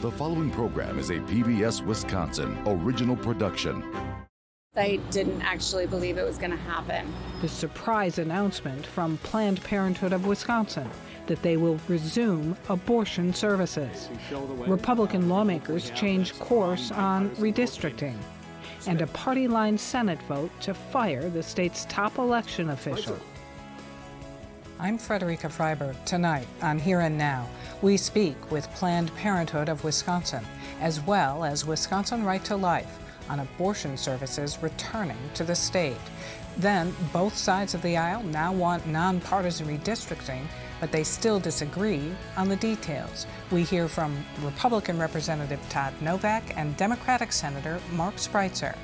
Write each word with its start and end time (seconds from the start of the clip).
The 0.00 0.12
following 0.12 0.52
program 0.52 0.96
is 1.00 1.10
a 1.10 1.14
PBS 1.14 1.84
Wisconsin 1.84 2.56
original 2.66 3.16
production. 3.16 3.82
I 4.76 5.00
didn't 5.10 5.42
actually 5.42 5.88
believe 5.88 6.18
it 6.18 6.24
was 6.24 6.38
going 6.38 6.52
to 6.52 6.56
happen. 6.56 7.12
The 7.40 7.48
surprise 7.48 8.20
announcement 8.20 8.86
from 8.86 9.16
Planned 9.24 9.60
Parenthood 9.64 10.12
of 10.12 10.24
Wisconsin 10.24 10.88
that 11.26 11.42
they 11.42 11.56
will 11.56 11.80
resume 11.88 12.56
abortion 12.68 13.34
services. 13.34 14.08
Republican 14.68 15.28
lawmakers 15.28 15.90
change 15.90 16.38
course 16.38 16.92
on 16.92 17.30
redistricting. 17.30 18.14
And 18.86 19.02
a 19.02 19.08
party 19.08 19.48
line 19.48 19.76
Senate 19.76 20.22
vote 20.28 20.52
to 20.60 20.74
fire 20.74 21.28
the 21.28 21.42
state's 21.42 21.86
top 21.86 22.18
election 22.18 22.70
official. 22.70 23.18
I'm 24.80 24.96
Frederica 24.96 25.48
Freiberg. 25.48 25.96
Tonight 26.04 26.46
on 26.62 26.78
Here 26.78 27.00
and 27.00 27.18
Now, 27.18 27.48
we 27.82 27.96
speak 27.96 28.36
with 28.52 28.70
Planned 28.74 29.12
Parenthood 29.16 29.68
of 29.68 29.82
Wisconsin, 29.82 30.46
as 30.80 31.00
well 31.00 31.42
as 31.42 31.66
Wisconsin 31.66 32.24
Right 32.24 32.44
to 32.44 32.54
Life 32.54 33.00
on 33.28 33.40
abortion 33.40 33.96
services 33.96 34.56
returning 34.62 35.18
to 35.34 35.42
the 35.42 35.56
state. 35.56 35.98
Then, 36.58 36.94
both 37.12 37.36
sides 37.36 37.74
of 37.74 37.82
the 37.82 37.96
aisle 37.96 38.22
now 38.22 38.52
want 38.52 38.86
nonpartisan 38.86 39.66
redistricting, 39.66 40.42
but 40.78 40.92
they 40.92 41.02
still 41.02 41.40
disagree 41.40 42.12
on 42.36 42.48
the 42.48 42.54
details. 42.54 43.26
We 43.50 43.64
hear 43.64 43.88
from 43.88 44.24
Republican 44.42 44.96
Representative 45.00 45.60
Todd 45.70 45.92
Novak 46.00 46.56
and 46.56 46.76
Democratic 46.76 47.32
Senator 47.32 47.80
Mark 47.94 48.14
Spreitzer. 48.14 48.76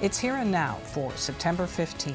It's 0.00 0.18
Here 0.18 0.36
and 0.36 0.50
Now 0.50 0.76
for 0.76 1.12
September 1.14 1.66
15. 1.66 2.14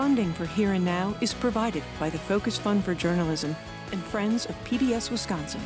Funding 0.00 0.32
for 0.32 0.46
Here 0.46 0.72
and 0.72 0.82
Now 0.82 1.14
is 1.20 1.34
provided 1.34 1.82
by 1.98 2.08
the 2.08 2.16
Focus 2.16 2.56
Fund 2.56 2.82
for 2.82 2.94
Journalism 2.94 3.54
and 3.92 4.02
Friends 4.02 4.46
of 4.46 4.54
PBS 4.64 5.10
Wisconsin. 5.10 5.60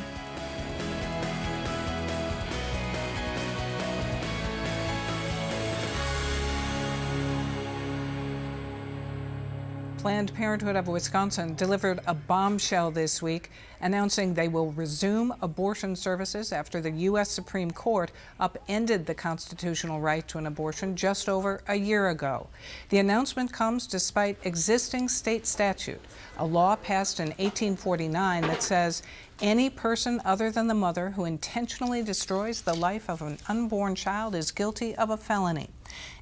Planned 10.05 10.35
Parenthood 10.35 10.75
of 10.75 10.87
Wisconsin 10.87 11.55
delivered 11.55 11.99
a 12.05 12.13
bombshell 12.13 12.91
this 12.91 13.23
week 13.23 13.49
announcing 13.81 14.35
they 14.35 14.47
will 14.47 14.71
resume 14.73 15.33
abortion 15.41 15.95
services 15.95 16.51
after 16.51 16.79
the 16.79 16.91
U.S. 16.91 17.31
Supreme 17.31 17.71
Court 17.71 18.11
upended 18.39 19.07
the 19.07 19.15
constitutional 19.15 19.99
right 19.99 20.27
to 20.27 20.37
an 20.37 20.45
abortion 20.45 20.95
just 20.95 21.27
over 21.27 21.63
a 21.67 21.73
year 21.73 22.09
ago. 22.09 22.45
The 22.89 22.99
announcement 22.99 23.51
comes 23.51 23.87
despite 23.87 24.37
existing 24.43 25.09
state 25.09 25.47
statute, 25.47 26.01
a 26.37 26.45
law 26.45 26.75
passed 26.75 27.19
in 27.19 27.29
1849 27.29 28.43
that 28.43 28.61
says 28.61 29.01
any 29.41 29.71
person 29.71 30.21
other 30.23 30.51
than 30.51 30.67
the 30.67 30.75
mother 30.75 31.09
who 31.09 31.25
intentionally 31.25 32.03
destroys 32.03 32.61
the 32.61 32.75
life 32.75 33.09
of 33.09 33.23
an 33.23 33.39
unborn 33.49 33.95
child 33.95 34.35
is 34.35 34.51
guilty 34.51 34.95
of 34.97 35.09
a 35.09 35.17
felony. 35.17 35.71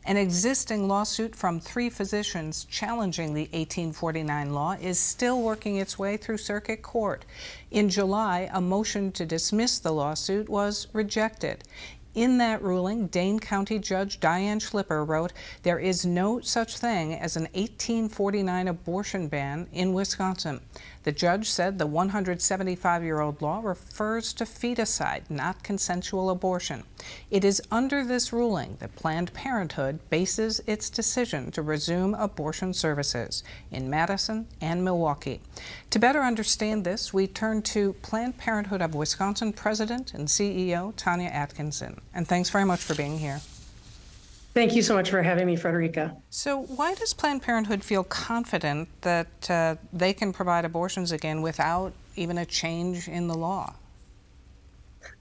An 0.06 0.18
existing 0.18 0.90
lawsuit 0.90 1.34
from 1.34 1.62
three 1.62 1.90
physicians 1.90 2.66
challenging 2.66 3.34
the 3.34 3.44
1849 3.54 4.54
law 4.54 4.74
is 4.74 5.00
still 5.00 5.42
working 5.42 5.78
its 5.78 5.98
way 5.98 6.18
through 6.18 6.40
circuit 6.40 6.82
court. 6.82 7.24
In 7.72 7.88
July, 7.88 8.50
a 8.52 8.60
motion 8.60 9.14
to 9.14 9.26
dismiss 9.26 9.80
the 9.80 9.94
lawsuit 9.94 10.50
was 10.50 10.88
rejected. 10.92 11.64
In 12.16 12.38
that 12.40 12.62
ruling, 12.62 13.08
Dane 13.08 13.40
County 13.40 13.80
Judge 13.80 14.20
Diane 14.20 14.60
Schlipper 14.60 15.08
wrote, 15.08 15.32
There 15.64 15.80
is 15.80 16.06
no 16.06 16.42
such 16.42 16.78
thing 16.78 17.16
as 17.16 17.38
an 17.38 17.44
1849 17.54 18.68
abortion 18.68 19.30
ban 19.30 19.68
in 19.72 19.94
Wisconsin. 19.94 20.60
The 21.04 21.12
judge 21.12 21.50
said 21.50 21.78
the 21.78 21.88
175 21.88 23.04
year 23.04 23.20
old 23.20 23.42
law 23.42 23.60
refers 23.62 24.34
to 24.34 24.46
feticide, 24.46 25.30
not 25.30 25.64
consensual 25.64 26.30
abortion. 26.30 26.84
It 27.30 27.44
is 27.44 27.62
under 27.72 28.06
this 28.06 28.32
ruling 28.32 28.78
that 28.80 28.96
Planned 28.96 29.34
Parenthood 29.34 30.00
bases 30.10 30.62
its 30.66 30.90
decision 30.90 31.52
to 31.52 31.62
resume 31.62 32.16
abortion 32.16 32.74
services 32.74 33.44
in 33.70 33.90
Madison 33.90 34.48
and 34.62 34.84
Milwaukee. 34.84 35.42
To 35.90 36.00
better 36.00 36.22
understand 36.22 36.86
this, 36.86 37.14
we 37.14 37.28
turn 37.28 37.62
to 37.64 37.94
Planned 38.02 38.38
Parenthood 38.38 38.82
of 38.82 38.96
Wisconsin 38.96 39.52
President 39.52 40.14
and 40.14 40.28
CEO 40.28 40.94
Tanya 40.96 41.30
Atkinson. 41.30 42.00
And 42.14 42.28
thanks 42.28 42.50
very 42.50 42.66
much 42.66 42.80
for 42.80 42.96
being 42.96 43.20
here. 43.20 43.42
Thank 44.54 44.76
you 44.76 44.84
so 44.84 44.94
much 44.94 45.10
for 45.10 45.24
having 45.24 45.48
me, 45.48 45.56
Frederica. 45.56 46.16
So, 46.30 46.62
why 46.62 46.94
does 46.94 47.14
Planned 47.14 47.42
Parenthood 47.42 47.84
feel 47.84 48.04
confident 48.04 48.88
that 49.02 49.50
uh, 49.50 49.76
they 49.92 50.14
can 50.14 50.32
provide 50.32 50.64
abortions 50.64 51.12
again 51.12 51.42
without 51.42 51.94
even 52.16 52.38
a 52.38 52.46
change 52.46 53.08
in 53.08 53.28
the 53.28 53.34
law? 53.34 53.74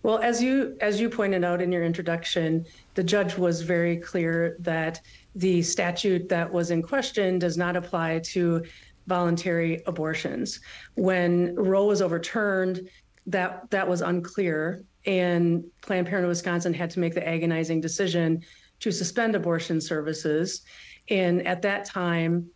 Well, 0.03 0.19
as 0.19 0.43
you 0.43 0.77
as 0.81 1.01
you 1.01 1.09
pointed 1.09 1.45
out 1.45 1.63
in 1.63 1.73
your 1.73 1.83
introduction, 1.83 2.67
the 2.95 3.03
judge 3.03 3.39
was 3.39 3.63
very 3.63 3.97
clear 3.97 4.57
that 4.61 5.01
the 5.35 5.63
statute 5.63 6.29
that 6.29 6.53
was 6.53 6.71
in 6.71 6.83
question 6.83 7.39
does 7.39 7.57
not 7.57 7.75
apply 7.75 8.19
to 8.25 8.63
voluntary 9.07 9.83
abortions. 9.87 10.61
When 10.95 11.55
Roe 11.55 11.87
was 11.87 12.03
overturned, 12.03 12.89
that 13.27 13.71
that 13.71 13.89
was 13.89 14.03
unclear, 14.03 14.85
and 15.07 15.65
Planned 15.81 16.07
Parenthood 16.07 16.29
Wisconsin 16.29 16.75
had 16.75 16.91
to 16.91 17.01
make 17.01 17.15
the 17.15 17.27
agonizing 17.27 17.81
decision 17.81 18.43
to 18.83 18.91
suspend 18.91 19.37
abortion 19.37 19.81
services. 19.81 20.63
And 21.09 21.47
at 21.47 21.63
that 21.63 21.85
time, 21.85 22.51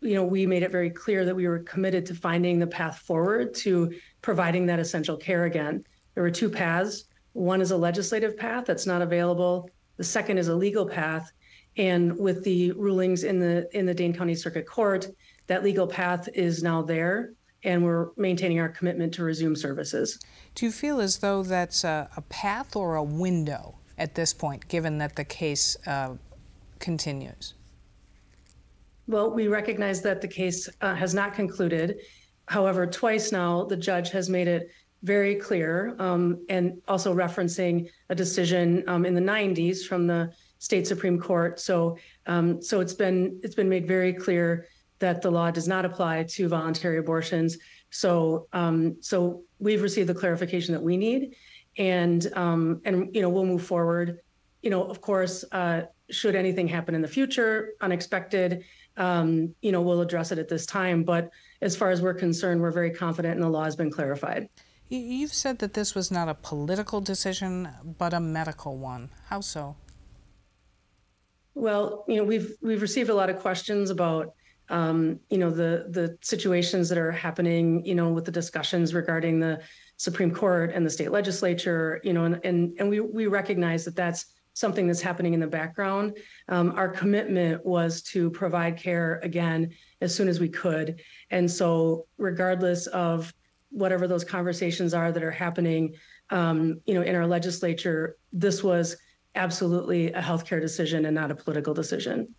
you 0.00 0.14
know, 0.14 0.24
we 0.24 0.46
made 0.46 0.62
it 0.62 0.70
very 0.70 0.90
clear 0.90 1.24
that 1.24 1.36
we 1.36 1.46
were 1.46 1.60
committed 1.60 2.06
to 2.06 2.14
finding 2.14 2.58
the 2.58 2.66
path 2.66 2.98
forward 2.98 3.54
to 3.54 3.94
providing 4.22 4.64
that 4.66 4.78
essential 4.78 5.16
care 5.16 5.44
again. 5.44 5.84
There 6.14 6.22
were 6.22 6.30
two 6.30 6.48
paths. 6.48 7.04
One 7.34 7.60
is 7.60 7.72
a 7.72 7.76
legislative 7.76 8.38
path 8.38 8.64
that's 8.64 8.86
not 8.86 9.02
available. 9.02 9.68
The 9.98 10.04
second 10.04 10.38
is 10.38 10.48
a 10.48 10.54
legal 10.54 10.86
path. 10.86 11.30
And 11.76 12.18
with 12.18 12.42
the 12.42 12.72
rulings 12.72 13.24
in 13.24 13.38
the 13.38 13.68
in 13.76 13.84
the 13.84 13.92
Dane 13.92 14.14
County 14.14 14.34
Circuit 14.34 14.66
Court, 14.66 15.06
that 15.46 15.62
legal 15.62 15.86
path 15.86 16.26
is 16.32 16.62
now 16.62 16.80
there, 16.80 17.34
and 17.64 17.84
we're 17.84 18.08
maintaining 18.16 18.60
our 18.60 18.70
commitment 18.70 19.12
to 19.14 19.24
resume 19.24 19.54
services. 19.54 20.18
Do 20.54 20.64
you 20.64 20.72
feel 20.72 21.00
as 21.00 21.18
though 21.18 21.42
that's 21.42 21.84
a, 21.84 22.08
a 22.16 22.22
path 22.22 22.76
or 22.76 22.94
a 22.94 23.02
window 23.02 23.78
at 23.98 24.14
this 24.14 24.32
point, 24.32 24.66
given 24.68 24.98
that 24.98 25.16
the 25.16 25.24
case 25.24 25.76
uh, 25.86 26.14
continues? 26.78 27.54
Well, 29.08 29.30
we 29.30 29.48
recognize 29.48 30.02
that 30.02 30.20
the 30.20 30.28
case 30.28 30.68
uh, 30.80 30.94
has 30.94 31.14
not 31.14 31.34
concluded. 31.34 32.00
However, 32.46 32.86
twice 32.86 33.32
now, 33.32 33.64
the 33.64 33.76
judge 33.76 34.10
has 34.10 34.28
made 34.28 34.48
it 34.48 34.70
very 35.02 35.36
clear 35.36 35.94
um, 35.98 36.44
and 36.48 36.80
also 36.88 37.14
referencing 37.14 37.88
a 38.08 38.14
decision 38.14 38.82
um, 38.88 39.04
in 39.06 39.14
the 39.14 39.20
90s 39.20 39.86
from 39.86 40.06
the 40.06 40.32
state 40.58 40.86
Supreme 40.86 41.20
Court. 41.20 41.60
So, 41.60 41.96
um, 42.26 42.60
so 42.60 42.80
it's 42.80 42.94
been 42.94 43.38
it's 43.42 43.54
been 43.54 43.68
made 43.68 43.86
very 43.86 44.12
clear 44.12 44.66
that 44.98 45.22
the 45.22 45.30
law 45.30 45.50
does 45.50 45.68
not 45.68 45.84
apply 45.84 46.24
to 46.24 46.48
voluntary 46.48 46.98
abortions. 46.98 47.58
So, 47.90 48.48
um, 48.52 48.96
so 49.00 49.42
we've 49.58 49.82
received 49.82 50.08
the 50.08 50.14
clarification 50.14 50.72
that 50.74 50.82
we 50.82 50.96
need, 50.96 51.36
and 51.78 52.32
um, 52.34 52.80
and 52.84 53.14
you 53.14 53.22
know 53.22 53.28
we'll 53.28 53.44
move 53.44 53.64
forward. 53.64 54.20
You 54.62 54.70
know, 54.70 54.84
of 54.84 55.00
course, 55.00 55.44
uh, 55.52 55.82
should 56.10 56.34
anything 56.34 56.66
happen 56.66 56.94
in 56.94 57.02
the 57.02 57.08
future, 57.08 57.74
unexpected, 57.80 58.64
um, 58.96 59.54
you 59.60 59.72
know, 59.72 59.82
we'll 59.82 60.00
address 60.00 60.32
it 60.32 60.38
at 60.38 60.48
this 60.48 60.66
time. 60.66 61.04
But 61.04 61.30
as 61.60 61.76
far 61.76 61.90
as 61.90 62.02
we're 62.02 62.14
concerned, 62.14 62.60
we're 62.60 62.70
very 62.70 62.90
confident, 62.90 63.34
and 63.34 63.42
the 63.42 63.48
law 63.48 63.64
has 63.64 63.76
been 63.76 63.90
clarified. 63.90 64.48
You've 64.88 65.32
said 65.32 65.58
that 65.58 65.74
this 65.74 65.94
was 65.94 66.10
not 66.10 66.28
a 66.28 66.34
political 66.34 67.00
decision, 67.00 67.68
but 67.98 68.14
a 68.14 68.20
medical 68.20 68.76
one. 68.76 69.10
How 69.26 69.40
so? 69.40 69.76
Well, 71.54 72.04
you 72.06 72.16
know, 72.16 72.24
we've 72.24 72.54
we've 72.60 72.82
received 72.82 73.10
a 73.10 73.14
lot 73.14 73.30
of 73.30 73.38
questions 73.40 73.90
about 73.90 74.34
um, 74.68 75.20
you 75.30 75.38
know 75.38 75.50
the 75.50 75.86
the 75.90 76.18
situations 76.22 76.88
that 76.88 76.98
are 76.98 77.12
happening, 77.12 77.84
you 77.84 77.94
know, 77.94 78.10
with 78.10 78.24
the 78.24 78.32
discussions 78.32 78.94
regarding 78.94 79.38
the 79.38 79.60
Supreme 79.96 80.32
Court 80.32 80.72
and 80.74 80.84
the 80.84 80.90
state 80.90 81.10
legislature, 81.10 82.00
you 82.04 82.12
know, 82.12 82.24
and 82.24 82.40
and, 82.44 82.76
and 82.78 82.88
we 82.88 83.00
we 83.00 83.26
recognize 83.26 83.84
that 83.84 83.96
that's 83.96 84.26
something 84.54 84.86
that's 84.86 85.02
happening 85.02 85.34
in 85.34 85.40
the 85.40 85.46
background. 85.46 86.16
Um, 86.48 86.72
our 86.76 86.88
commitment 86.88 87.64
was 87.64 88.02
to 88.04 88.30
provide 88.30 88.76
care 88.78 89.20
again 89.22 89.70
as 90.00 90.14
soon 90.14 90.28
as 90.28 90.40
we 90.40 90.48
could, 90.48 91.00
and 91.30 91.50
so 91.50 92.06
regardless 92.18 92.86
of 92.88 93.32
whatever 93.70 94.08
those 94.08 94.24
conversations 94.24 94.94
are 94.94 95.12
that 95.12 95.22
are 95.22 95.30
happening, 95.30 95.94
um, 96.30 96.80
you 96.86 96.94
know, 96.94 97.02
in 97.02 97.14
our 97.14 97.26
legislature, 97.26 98.16
this 98.32 98.64
was 98.64 98.96
absolutely 99.34 100.12
a 100.12 100.20
healthcare 100.20 100.60
decision 100.60 101.04
and 101.04 101.14
not 101.14 101.30
a 101.30 101.34
political 101.34 101.74
decision. 101.74 102.34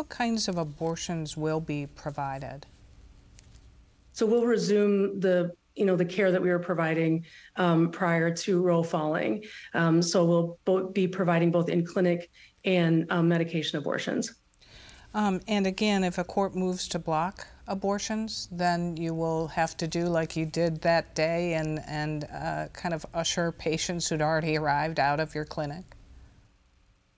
What 0.00 0.08
kinds 0.08 0.48
of 0.48 0.56
abortions 0.56 1.36
will 1.36 1.60
be 1.60 1.86
provided? 1.86 2.64
So 4.14 4.24
we'll 4.24 4.46
resume 4.46 5.20
the 5.20 5.52
you 5.74 5.84
know 5.84 5.94
the 5.94 6.06
care 6.06 6.32
that 6.32 6.40
we 6.40 6.48
were 6.48 6.58
providing 6.58 7.26
um, 7.56 7.90
prior 7.90 8.34
to 8.34 8.62
Roe 8.62 8.82
falling. 8.82 9.44
Um, 9.74 10.00
so 10.00 10.24
we'll 10.24 10.58
both 10.64 10.94
be 10.94 11.06
providing 11.06 11.50
both 11.50 11.68
in 11.68 11.84
clinic 11.84 12.30
and 12.64 13.12
um, 13.12 13.28
medication 13.28 13.78
abortions. 13.78 14.36
Um, 15.12 15.42
and 15.46 15.66
again, 15.66 16.02
if 16.02 16.16
a 16.16 16.24
court 16.24 16.54
moves 16.54 16.88
to 16.88 16.98
block 16.98 17.46
abortions, 17.66 18.48
then 18.50 18.96
you 18.96 19.12
will 19.12 19.48
have 19.48 19.76
to 19.76 19.86
do 19.86 20.06
like 20.06 20.34
you 20.34 20.46
did 20.46 20.80
that 20.80 21.14
day 21.14 21.52
and, 21.52 21.78
and 21.86 22.24
uh, 22.32 22.68
kind 22.72 22.94
of 22.94 23.04
usher 23.12 23.52
patients 23.52 24.08
who'd 24.08 24.22
already 24.22 24.56
arrived 24.56 24.98
out 24.98 25.20
of 25.20 25.34
your 25.34 25.44
clinic? 25.44 25.84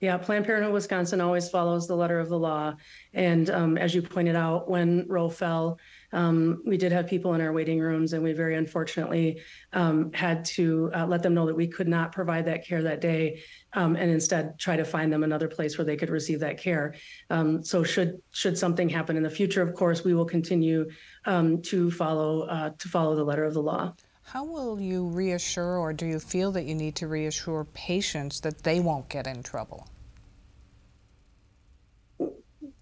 Yeah, 0.03 0.17
Planned 0.17 0.43
Parenthood 0.43 0.73
Wisconsin 0.73 1.21
always 1.21 1.47
follows 1.47 1.87
the 1.87 1.95
letter 1.95 2.19
of 2.19 2.27
the 2.27 2.37
law. 2.37 2.75
And 3.13 3.49
um, 3.49 3.77
as 3.77 3.95
you 3.95 4.01
pointed 4.01 4.35
out, 4.35 4.69
when 4.69 5.05
Roe 5.07 5.29
fell, 5.29 5.79
um, 6.11 6.61
we 6.65 6.75
did 6.75 6.91
have 6.91 7.07
people 7.07 7.35
in 7.35 7.39
our 7.39 7.53
waiting 7.53 7.79
rooms, 7.79 8.11
and 8.11 8.21
we 8.21 8.33
very 8.33 8.57
unfortunately 8.57 9.39
um, 9.71 10.11
had 10.11 10.43
to 10.57 10.91
uh, 10.93 11.07
let 11.07 11.23
them 11.23 11.33
know 11.33 11.45
that 11.45 11.55
we 11.55 11.67
could 11.67 11.87
not 11.87 12.11
provide 12.11 12.43
that 12.47 12.67
care 12.67 12.83
that 12.83 12.99
day, 12.99 13.41
um, 13.71 13.95
and 13.95 14.11
instead 14.11 14.59
try 14.59 14.75
to 14.75 14.83
find 14.83 15.11
them 15.11 15.23
another 15.23 15.47
place 15.47 15.77
where 15.77 15.85
they 15.85 15.95
could 15.95 16.09
receive 16.09 16.41
that 16.41 16.57
care. 16.57 16.95
Um, 17.29 17.63
so, 17.63 17.81
should 17.81 18.21
should 18.31 18.57
something 18.57 18.89
happen 18.89 19.15
in 19.15 19.23
the 19.23 19.29
future, 19.29 19.61
of 19.61 19.73
course, 19.73 20.03
we 20.03 20.13
will 20.13 20.25
continue 20.25 20.89
um, 21.23 21.61
to 21.61 21.89
follow 21.89 22.41
uh, 22.41 22.71
to 22.77 22.89
follow 22.89 23.15
the 23.15 23.23
letter 23.23 23.45
of 23.45 23.53
the 23.53 23.63
law. 23.63 23.93
How 24.25 24.43
will 24.43 24.81
you 24.81 25.07
reassure, 25.07 25.77
or 25.77 25.93
do 25.93 26.05
you 26.05 26.19
feel 26.19 26.51
that 26.51 26.65
you 26.65 26.75
need 26.75 26.95
to 26.97 27.07
reassure 27.07 27.63
patients 27.73 28.41
that 28.41 28.63
they 28.63 28.81
won't 28.81 29.07
get 29.07 29.27
in 29.27 29.43
trouble? 29.43 29.87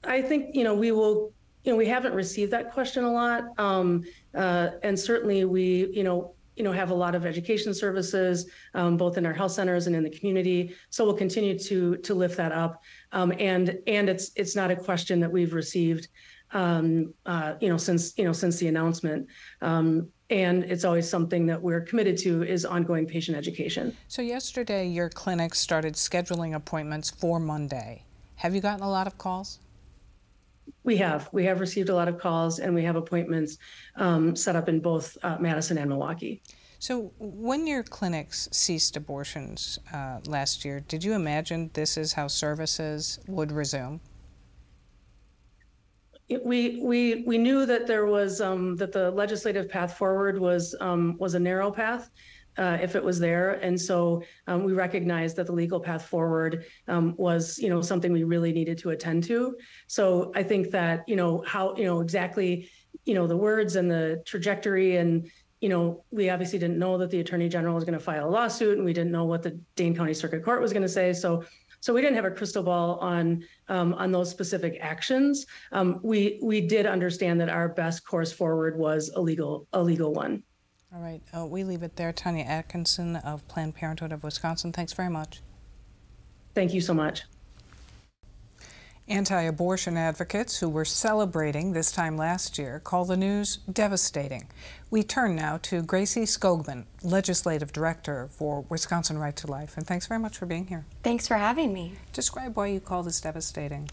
I 0.04 0.22
think 0.22 0.56
you 0.56 0.64
know 0.64 0.74
we 0.74 0.92
will. 0.92 1.34
You 1.64 1.72
know, 1.72 1.78
we 1.78 1.86
haven't 1.86 2.16
received 2.16 2.52
that 2.54 2.72
question 2.74 3.04
a 3.04 3.12
lot, 3.12 3.44
um, 3.60 4.04
uh, 4.34 4.70
and 4.82 5.00
certainly 5.00 5.46
we, 5.46 5.92
you 5.94 6.04
know, 6.04 6.34
you 6.56 6.64
know, 6.64 6.72
have 6.72 6.90
a 6.90 6.94
lot 6.94 7.14
of 7.14 7.24
education 7.24 7.72
services, 7.72 8.50
um, 8.74 8.98
both 8.98 9.18
in 9.20 9.28
our 9.28 9.34
health 9.34 9.52
centers 9.52 9.86
and 9.86 9.96
in 9.96 10.04
the 10.04 10.10
community. 10.10 10.76
So 10.90 11.06
we'll 11.06 11.14
continue 11.14 11.58
to 11.60 11.98
to 11.98 12.14
lift 12.16 12.36
that 12.38 12.52
up, 12.52 12.82
um, 13.12 13.32
and 13.40 13.78
and 13.88 14.10
it's 14.10 14.32
it's 14.36 14.56
not 14.56 14.72
a 14.72 14.76
question 14.76 15.20
that 15.20 15.32
we've 15.32 15.54
received, 15.54 16.08
um, 16.52 17.14
uh, 17.28 17.54
you 17.62 17.70
know, 17.70 17.78
since 17.78 18.18
you 18.18 18.24
know 18.24 18.34
since 18.34 18.58
the 18.58 18.68
announcement. 18.68 19.28
Um, 19.62 20.10
and 20.32 20.64
it's 20.64 20.86
always 20.86 21.10
something 21.10 21.46
that 21.46 21.62
we're 21.62 21.82
committed 21.82 22.18
to 22.20 22.44
is 22.44 22.64
ongoing 22.66 23.06
patient 23.06 23.38
education. 23.38 23.96
So 24.08 24.22
yesterday, 24.22 24.88
your 24.88 25.10
clinic 25.10 25.54
started 25.54 25.96
scheduling 25.96 26.56
appointments 26.56 27.10
for 27.10 27.40
Monday. 27.40 28.06
Have 28.36 28.56
you 28.56 28.62
gotten 28.62 28.82
a 28.82 28.90
lot 28.90 29.08
of 29.08 29.18
calls? 29.18 29.60
We 30.84 30.98
have. 30.98 31.30
We 31.32 31.46
have 31.46 31.60
received 31.60 31.90
a 31.90 31.96
lot 31.96 32.08
of 32.08 32.18
calls 32.18 32.60
and 32.60 32.74
we 32.74 32.84
have 32.84 32.96
appointments 32.96 33.58
um, 33.96 34.36
set 34.36 34.56
up 34.56 34.68
in 34.68 34.80
both 34.80 35.18
uh, 35.24 35.38
Madison 35.40 35.78
and 35.78 35.90
Milwaukee. 35.90 36.42
So, 36.80 37.14
when 37.20 37.68
your 37.68 37.84
clinics 37.84 38.50
ceased 38.52 38.98
abortions 38.98 39.78
uh, 39.94 40.20
last 40.26 40.66
year, 40.66 40.80
did 40.80 41.04
you 41.04 41.14
imagine 41.14 41.70
this 41.74 41.96
is 41.96 42.14
how 42.14 42.28
services 42.28 43.20
would 43.28 43.52
resume? 43.52 44.02
We 46.44 46.80
we 46.82 47.24
we 47.28 47.38
knew 47.38 47.68
that 47.68 47.86
there 47.86 48.08
was 48.08 48.42
um, 48.42 48.76
that 48.78 48.92
the 48.94 49.12
legislative 49.12 49.70
path 49.70 49.96
forward 49.96 50.40
was 50.40 50.74
um, 50.80 51.18
was 51.20 51.36
a 51.36 51.40
narrow 51.40 51.70
path, 51.70 52.10
uh, 52.58 52.78
if 52.82 52.96
it 52.96 53.04
was 53.04 53.20
there. 53.20 53.54
And 53.54 53.80
so 53.80 54.24
um, 54.48 54.64
we 54.64 54.74
recognized 54.74 55.36
that 55.38 55.46
the 55.46 55.54
legal 55.54 55.80
path 55.80 56.06
forward 56.06 56.66
um, 56.88 57.16
was, 57.18 57.58
you 57.58 57.70
know, 57.70 57.82
something 57.82 58.12
we 58.12 58.24
really 58.24 58.52
needed 58.52 58.78
to 58.80 58.90
attend 58.90 59.24
to. 59.26 59.56
So 59.88 60.32
I 60.36 60.44
think 60.44 60.72
that, 60.72 61.04
you 61.08 61.16
know, 61.16 61.44
how, 61.48 61.76
you 61.76 61.86
know, 61.86 62.02
exactly, 62.02 62.70
you 63.06 63.14
know, 63.14 63.28
the 63.28 63.38
words 63.38 63.76
and 63.76 63.90
the 63.90 64.22
trajectory 64.26 64.98
and, 64.98 65.30
you 65.62 65.70
know, 65.70 66.04
we 66.12 66.30
obviously 66.30 66.60
didn't 66.60 66.80
know 66.80 66.98
that 66.98 67.12
the 67.12 67.20
attorney 67.20 67.48
general 67.48 67.76
was 67.76 67.84
going 67.84 67.98
to 67.98 68.04
file 68.04 68.28
a 68.28 68.32
lawsuit 68.32 68.78
and 68.78 68.86
we 68.86 68.94
didn't 68.94 69.12
know 69.12 69.26
what 69.26 69.44
the 69.44 69.60
Dane 69.76 69.96
County 69.96 70.14
Circuit 70.14 70.44
Court 70.44 70.62
was 70.62 70.74
going 70.74 70.82
to 70.82 70.90
say. 70.90 71.14
So 71.14 71.44
so 71.82 71.96
we 71.96 72.02
didn't 72.02 72.16
have 72.16 72.26
a 72.26 72.32
crystal 72.32 72.62
ball 72.62 73.00
on 73.00 73.44
um, 73.68 73.96
on 73.96 74.12
those 74.12 74.30
specific 74.30 74.78
actions. 74.82 75.48
Um, 75.72 76.00
we 76.04 76.40
we 76.42 76.62
did 76.62 76.86
understand 76.86 77.42
that 77.42 77.50
our 77.50 77.70
best 77.70 78.06
course 78.06 78.32
forward 78.32 78.78
was 78.78 79.10
a 79.16 79.22
legal 79.22 79.68
a 79.74 79.82
legal 79.82 80.14
one. 80.14 80.44
All 80.94 81.02
right, 81.02 81.22
uh, 81.34 81.46
we 81.46 81.64
leave 81.64 81.84
it 81.84 81.96
there. 81.96 82.12
Tanya 82.12 82.44
Atkinson 82.44 83.16
of 83.18 83.48
Planned 83.48 83.76
Parenthood 83.76 84.12
of 84.12 84.24
Wisconsin, 84.24 84.74
thanks 84.74 84.92
very 84.92 85.10
much. 85.10 85.42
Thank 86.54 86.74
you 86.74 86.82
so 86.82 86.94
much. 86.94 87.24
Anti 89.08 89.42
abortion 89.42 89.98
advocates 89.98 90.60
who 90.60 90.70
were 90.70 90.86
celebrating 90.86 91.72
this 91.72 91.92
time 91.92 92.18
last 92.18 92.58
year 92.58 92.80
call 92.80 93.06
the 93.06 93.18
news 93.18 93.58
devastating. 93.72 94.48
We 94.90 95.04
turn 95.04 95.36
now 95.36 95.58
to 95.64 95.82
Gracie 95.82 96.24
Skogman, 96.24 96.86
Legislative 97.04 97.72
Director 97.72 98.30
for 98.32 98.66
Wisconsin 98.70 99.18
Right 99.18 99.36
to 99.38 99.48
Life. 99.48 99.78
And 99.78 99.88
thanks 99.88 100.08
very 100.08 100.20
much 100.20 100.38
for 100.38 100.46
being 100.46 100.68
here. 100.68 100.86
Thanks 101.04 101.28
for 101.28 101.36
having 101.36 101.74
me. 101.74 101.94
Describe 102.14 102.56
why 102.56 102.68
you 102.68 102.80
call 102.80 103.02
this 103.04 103.20
devastating. 103.22 103.90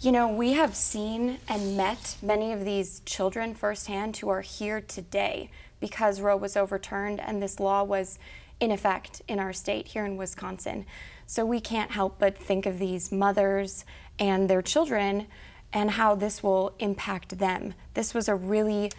You 0.00 0.12
know, 0.12 0.28
we 0.28 0.52
have 0.52 0.76
seen 0.76 1.38
and 1.48 1.76
met 1.76 2.18
many 2.22 2.52
of 2.52 2.64
these 2.64 3.02
children 3.04 3.52
firsthand 3.52 4.16
who 4.18 4.28
are 4.28 4.42
here 4.42 4.80
today 4.80 5.50
because 5.80 6.20
Roe 6.20 6.36
was 6.36 6.56
overturned 6.56 7.18
and 7.18 7.42
this 7.42 7.58
law 7.58 7.82
was 7.82 8.20
in 8.60 8.70
effect 8.70 9.22
in 9.26 9.40
our 9.40 9.52
state 9.52 9.88
here 9.88 10.04
in 10.04 10.16
Wisconsin. 10.16 10.86
So 11.26 11.44
we 11.44 11.60
can't 11.60 11.90
help 11.90 12.20
but 12.20 12.38
think 12.38 12.64
of 12.64 12.78
these 12.78 13.10
mothers 13.10 13.84
and 14.20 14.48
their 14.48 14.62
children 14.62 15.26
and 15.72 15.90
how 15.90 16.14
this 16.14 16.44
will 16.44 16.74
impact 16.78 17.40
them. 17.40 17.74
This 17.94 18.14
was 18.14 18.28
a 18.28 18.36
really 18.36 18.92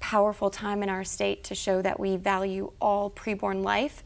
powerful 0.00 0.48
time 0.48 0.82
in 0.82 0.88
our 0.88 1.04
state 1.04 1.44
to 1.44 1.54
show 1.54 1.82
that 1.82 2.00
we 2.00 2.16
value 2.16 2.72
all 2.80 3.10
preborn 3.10 3.62
life. 3.62 4.02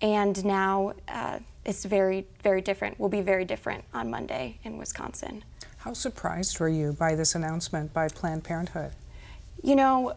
And 0.00 0.44
now 0.44 0.94
uh, 1.06 1.38
it's 1.64 1.84
very, 1.84 2.26
very 2.42 2.60
different, 2.60 2.98
will 2.98 3.08
be 3.08 3.20
very 3.20 3.44
different 3.44 3.84
on 3.94 4.10
Monday 4.10 4.58
in 4.64 4.78
Wisconsin. 4.78 5.44
How 5.82 5.94
surprised 5.94 6.60
were 6.60 6.68
you 6.68 6.92
by 6.92 7.16
this 7.16 7.34
announcement 7.34 7.92
by 7.92 8.06
Planned 8.06 8.44
Parenthood? 8.44 8.92
You 9.64 9.74
know, 9.74 10.14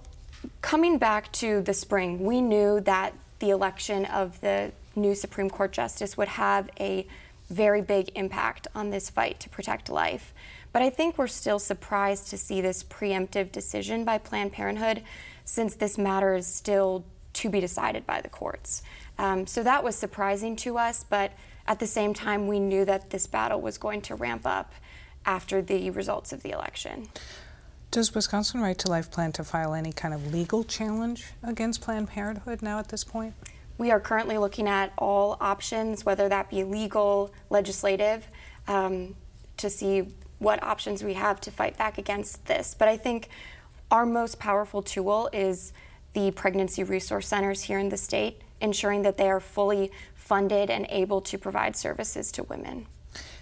coming 0.62 1.00
back 1.00 1.32
to 1.34 1.60
the 1.62 1.74
spring, 1.74 2.24
we 2.24 2.40
knew 2.40 2.80
that 2.82 3.14
the 3.40 3.50
election 3.50 4.06
of 4.06 4.40
the 4.42 4.74
new 4.96 5.16
Supreme 5.16 5.50
Court 5.50 5.72
justice 5.72 6.16
would 6.18 6.28
have 6.28 6.70
a 6.80 7.08
very 7.50 7.82
big 7.82 8.12
impact 8.14 8.68
on 8.76 8.92
this 8.92 9.10
fight 9.10 9.40
to 9.40 9.50
protect 9.50 9.90
life. 9.90 10.36
But 10.72 10.84
I 10.84 10.92
think 10.92 11.18
we're 11.18 11.26
still 11.26 11.58
surprised 11.58 12.28
to 12.28 12.38
see 12.38 12.62
this 12.62 12.84
preemptive 12.84 13.52
decision 13.52 14.04
by 14.04 14.20
Planned 14.20 14.52
Parenthood 14.52 15.02
since 15.46 15.74
this 15.74 15.98
matter 15.98 16.36
is 16.36 16.46
still 16.46 17.06
to 17.34 17.50
be 17.50 17.60
decided 17.60 18.06
by 18.06 18.22
the 18.22 18.30
courts. 18.30 18.84
Um, 19.18 19.48
so 19.48 19.64
that 19.64 19.84
was 19.84 19.96
surprising 19.96 20.56
to 20.58 20.78
us, 20.78 21.04
but 21.10 21.32
at 21.68 21.80
the 21.80 21.88
same 21.88 22.14
time, 22.14 22.48
we 22.48 22.60
knew 22.60 22.86
that 22.86 23.10
this 23.10 23.26
battle 23.26 23.60
was 23.60 23.80
going 23.80 24.02
to 24.04 24.14
ramp 24.14 24.46
up 24.46 24.72
after 25.26 25.62
the 25.62 25.90
results 25.90 26.32
of 26.32 26.44
the 26.44 26.52
election. 26.52 27.10
Does 27.92 28.14
Wisconsin 28.14 28.62
Right 28.62 28.78
to 28.80 28.90
Life 28.90 29.10
plan 29.10 29.32
to 29.34 29.44
file 29.44 29.74
any 29.74 29.94
kind 29.94 30.14
of 30.14 30.34
legal 30.34 30.64
challenge 30.64 31.28
against 31.44 31.82
Planned 31.82 32.10
Parenthood 32.10 32.62
now 32.62 32.80
at 32.80 32.90
this 32.90 33.04
point? 33.04 33.34
We 33.78 33.92
are 33.92 34.00
currently 34.00 34.38
looking 34.38 34.68
at 34.68 34.92
all 34.98 35.38
options, 35.40 36.06
whether 36.06 36.30
that 36.30 36.50
be 36.50 36.64
legal, 36.64 37.32
legislative, 37.50 38.28
um, 38.68 39.16
to 39.58 39.70
see 39.70 40.08
what 40.40 40.62
options 40.64 41.04
we 41.04 41.14
have 41.14 41.40
to 41.42 41.52
fight 41.52 41.78
back 41.78 41.98
against 41.98 42.46
this. 42.46 42.76
But 42.78 42.88
I 42.88 42.98
think 42.98 43.30
our 43.92 44.06
most 44.06 44.40
powerful 44.40 44.82
tool 44.82 45.30
is 45.32 45.72
the 46.14 46.32
pregnancy 46.32 46.84
resource 46.84 47.28
centers 47.28 47.64
here 47.64 47.80
in 47.80 47.90
the 47.90 47.98
state, 47.98 48.42
ensuring 48.62 49.04
that 49.04 49.18
they 49.18 49.30
are 49.30 49.40
fully 49.40 49.92
funded 50.16 50.70
and 50.70 50.86
able 50.90 51.22
to 51.22 51.38
provide 51.38 51.76
services 51.76 52.32
to 52.34 52.44
women. 52.44 52.88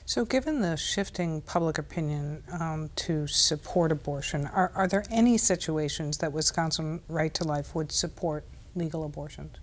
So, 0.06 0.26
given 0.26 0.60
the 0.60 0.76
shifting 0.76 1.42
public 1.42 1.78
opinion 1.78 2.44
um, 2.52 2.90
to 2.98 3.26
support 3.26 3.90
abortion, 3.90 4.48
are, 4.48 4.70
are 4.76 4.86
there 4.86 5.06
any 5.10 5.38
situations 5.38 6.18
that 6.18 6.34
Wisconsin 6.34 7.00
Right 7.08 7.34
to 7.36 7.46
Life 7.46 7.74
would 7.74 7.90
support 7.90 8.44
legal 8.76 9.06
abortions? 9.06 9.56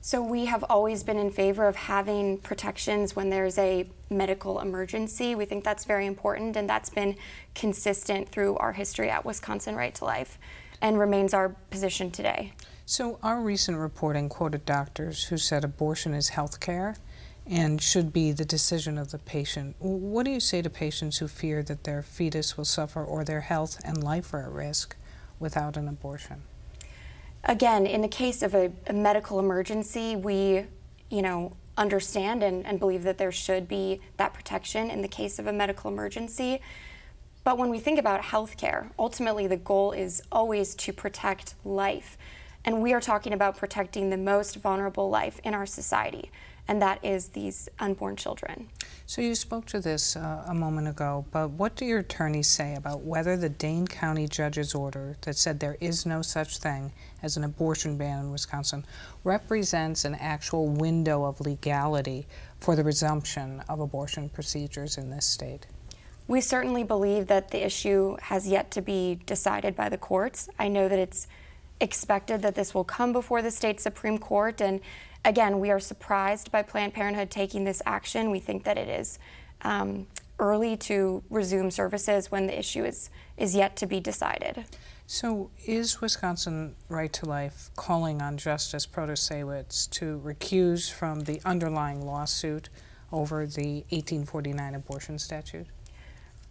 So, 0.00 0.20
we 0.20 0.46
have 0.46 0.64
always 0.64 1.04
been 1.04 1.18
in 1.18 1.30
favor 1.30 1.68
of 1.68 1.76
having 1.76 2.38
protections 2.38 3.14
when 3.14 3.30
there's 3.30 3.58
a 3.58 3.88
medical 4.10 4.58
emergency. 4.58 5.36
We 5.36 5.44
think 5.44 5.62
that's 5.62 5.84
very 5.84 6.06
important, 6.06 6.56
and 6.56 6.68
that's 6.68 6.90
been 6.90 7.14
consistent 7.54 8.28
through 8.28 8.56
our 8.56 8.72
history 8.72 9.08
at 9.08 9.24
Wisconsin 9.24 9.76
Right 9.76 9.94
to 9.94 10.04
Life 10.04 10.36
and 10.82 10.98
remains 10.98 11.32
our 11.32 11.50
position 11.70 12.10
today. 12.10 12.52
So, 12.86 13.20
our 13.22 13.40
recent 13.40 13.78
reporting 13.78 14.28
quoted 14.28 14.64
doctors 14.64 15.24
who 15.24 15.36
said 15.36 15.62
abortion 15.62 16.12
is 16.12 16.30
health 16.30 16.58
care 16.58 16.96
and 17.48 17.80
should 17.80 18.12
be 18.12 18.32
the 18.32 18.44
decision 18.44 18.98
of 18.98 19.10
the 19.12 19.18
patient. 19.18 19.76
What 19.78 20.24
do 20.24 20.32
you 20.32 20.40
say 20.40 20.62
to 20.62 20.70
patients 20.70 21.18
who 21.18 21.28
fear 21.28 21.62
that 21.62 21.84
their 21.84 22.02
fetus 22.02 22.56
will 22.56 22.64
suffer 22.64 23.04
or 23.04 23.24
their 23.24 23.42
health 23.42 23.80
and 23.84 24.02
life 24.02 24.34
are 24.34 24.42
at 24.42 24.50
risk 24.50 24.96
without 25.38 25.76
an 25.76 25.86
abortion? 25.86 26.42
Again, 27.44 27.86
in 27.86 28.00
the 28.00 28.08
case 28.08 28.42
of 28.42 28.54
a, 28.54 28.72
a 28.88 28.92
medical 28.92 29.38
emergency, 29.38 30.16
we, 30.16 30.64
you 31.08 31.22
know, 31.22 31.56
understand 31.76 32.42
and, 32.42 32.66
and 32.66 32.80
believe 32.80 33.04
that 33.04 33.18
there 33.18 33.30
should 33.30 33.68
be 33.68 34.00
that 34.16 34.34
protection 34.34 34.90
in 34.90 35.02
the 35.02 35.08
case 35.08 35.38
of 35.38 35.46
a 35.46 35.52
medical 35.52 35.90
emergency. 35.90 36.60
But 37.44 37.58
when 37.58 37.68
we 37.68 37.78
think 37.78 38.00
about 38.00 38.22
healthcare, 38.22 38.90
ultimately 38.98 39.46
the 39.46 39.56
goal 39.56 39.92
is 39.92 40.20
always 40.32 40.74
to 40.76 40.92
protect 40.92 41.54
life. 41.64 42.18
And 42.64 42.82
we 42.82 42.92
are 42.92 43.00
talking 43.00 43.32
about 43.32 43.56
protecting 43.56 44.10
the 44.10 44.16
most 44.16 44.56
vulnerable 44.56 45.08
life 45.08 45.40
in 45.44 45.54
our 45.54 45.66
society 45.66 46.32
and 46.68 46.82
that 46.82 47.04
is 47.04 47.28
these 47.28 47.68
unborn 47.78 48.16
children. 48.16 48.68
So 49.06 49.22
you 49.22 49.34
spoke 49.36 49.66
to 49.66 49.80
this 49.80 50.16
uh, 50.16 50.44
a 50.48 50.54
moment 50.54 50.88
ago, 50.88 51.24
but 51.30 51.50
what 51.50 51.76
do 51.76 51.84
your 51.84 52.00
attorneys 52.00 52.48
say 52.48 52.74
about 52.74 53.02
whether 53.02 53.36
the 53.36 53.48
Dane 53.48 53.86
County 53.86 54.26
judge's 54.26 54.74
order 54.74 55.16
that 55.20 55.36
said 55.36 55.60
there 55.60 55.76
is 55.80 56.04
no 56.04 56.22
such 56.22 56.58
thing 56.58 56.92
as 57.22 57.36
an 57.36 57.44
abortion 57.44 57.96
ban 57.96 58.18
in 58.18 58.32
Wisconsin 58.32 58.84
represents 59.22 60.04
an 60.04 60.16
actual 60.16 60.66
window 60.66 61.24
of 61.24 61.40
legality 61.40 62.26
for 62.60 62.74
the 62.74 62.82
resumption 62.82 63.62
of 63.68 63.78
abortion 63.78 64.28
procedures 64.28 64.98
in 64.98 65.10
this 65.10 65.26
state? 65.26 65.66
We 66.28 66.40
certainly 66.40 66.82
believe 66.82 67.28
that 67.28 67.52
the 67.52 67.64
issue 67.64 68.16
has 68.20 68.48
yet 68.48 68.72
to 68.72 68.82
be 68.82 69.20
decided 69.26 69.76
by 69.76 69.88
the 69.88 69.98
courts. 69.98 70.48
I 70.58 70.66
know 70.66 70.88
that 70.88 70.98
it's 70.98 71.28
expected 71.80 72.42
that 72.42 72.54
this 72.54 72.74
will 72.74 72.84
come 72.84 73.12
before 73.12 73.42
the 73.42 73.50
state 73.50 73.80
Supreme 73.80 74.18
Court, 74.18 74.60
and 74.60 74.80
again, 75.26 75.58
we 75.58 75.70
are 75.70 75.80
surprised 75.80 76.50
by 76.50 76.62
Planned 76.62 76.94
Parenthood 76.94 77.30
taking 77.30 77.64
this 77.64 77.82
action. 77.84 78.30
We 78.30 78.38
think 78.38 78.64
that 78.64 78.78
it 78.78 78.88
is 78.88 79.18
um, 79.62 80.06
early 80.38 80.76
to 80.76 81.22
resume 81.28 81.70
services 81.70 82.30
when 82.30 82.46
the 82.46 82.58
issue 82.58 82.84
is, 82.84 83.10
is 83.36 83.54
yet 83.54 83.76
to 83.76 83.86
be 83.86 84.00
decided. 84.00 84.64
So, 85.08 85.50
is 85.64 86.00
Wisconsin 86.00 86.74
Right 86.88 87.12
to 87.14 87.26
Life 87.26 87.70
calling 87.76 88.22
on 88.22 88.36
Justice 88.36 88.86
Protasiewicz 88.86 89.90
to 89.90 90.20
recuse 90.24 90.90
from 90.90 91.20
the 91.20 91.40
underlying 91.44 92.04
lawsuit 92.04 92.70
over 93.12 93.46
the 93.46 93.84
1849 93.90 94.74
abortion 94.74 95.18
statute? 95.18 95.66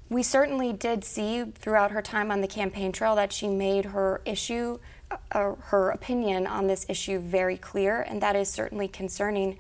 We 0.10 0.24
certainly 0.24 0.72
did 0.72 1.03
see 1.03 1.44
throughout 1.44 1.91
her 1.91 2.01
time 2.01 2.32
on 2.32 2.41
the 2.41 2.48
campaign 2.48 2.91
trail 2.91 3.15
that 3.15 3.34
she 3.34 3.48
made 3.48 3.86
her 3.86 4.22
issue 4.24 4.79
uh, 5.31 5.53
her 5.65 5.89
opinion 5.91 6.47
on 6.47 6.67
this 6.67 6.85
issue 6.89 7.19
very 7.19 7.57
clear, 7.57 8.01
and 8.01 8.21
that 8.21 8.35
is 8.35 8.50
certainly 8.50 8.88
concerning 8.88 9.57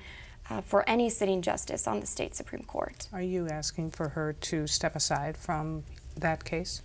uh, 0.49 0.61
for 0.61 0.87
any 0.87 1.09
sitting 1.09 1.41
justice 1.41 1.87
on 1.87 1.99
the 1.99 2.07
state 2.07 2.35
Supreme 2.35 2.63
Court. 2.63 3.07
Are 3.13 3.21
you 3.21 3.47
asking 3.47 3.91
for 3.91 4.09
her 4.09 4.33
to 4.33 4.67
step 4.67 4.95
aside 4.95 5.37
from 5.37 5.83
that 6.17 6.43
case? 6.43 6.81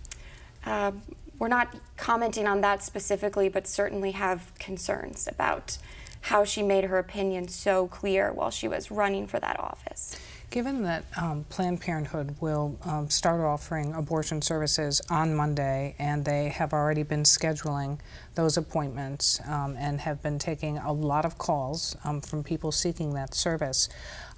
Uh, 0.65 0.91
we're 1.39 1.47
not 1.47 1.75
commenting 1.97 2.47
on 2.47 2.61
that 2.61 2.83
specifically, 2.83 3.49
but 3.49 3.67
certainly 3.67 4.11
have 4.11 4.53
concerns 4.59 5.27
about 5.27 5.77
how 6.21 6.43
she 6.43 6.61
made 6.61 6.83
her 6.83 6.99
opinion 6.99 7.47
so 7.47 7.87
clear 7.87 8.31
while 8.31 8.51
she 8.51 8.67
was 8.67 8.91
running 8.91 9.25
for 9.25 9.39
that 9.39 9.59
office. 9.59 10.19
Given 10.51 10.83
that 10.83 11.05
um, 11.15 11.45
Planned 11.45 11.79
Parenthood 11.79 12.35
will 12.41 12.77
um, 12.83 13.09
start 13.09 13.39
offering 13.39 13.93
abortion 13.93 14.41
services 14.41 15.01
on 15.09 15.33
Monday, 15.33 15.95
and 15.97 16.25
they 16.25 16.49
have 16.49 16.73
already 16.73 17.03
been 17.03 17.23
scheduling 17.23 17.99
those 18.35 18.57
appointments 18.57 19.39
um, 19.47 19.77
and 19.79 20.01
have 20.01 20.21
been 20.21 20.37
taking 20.37 20.77
a 20.77 20.91
lot 20.91 21.23
of 21.23 21.37
calls 21.37 21.95
um, 22.03 22.19
from 22.19 22.43
people 22.43 22.69
seeking 22.73 23.13
that 23.13 23.33
service, 23.33 23.87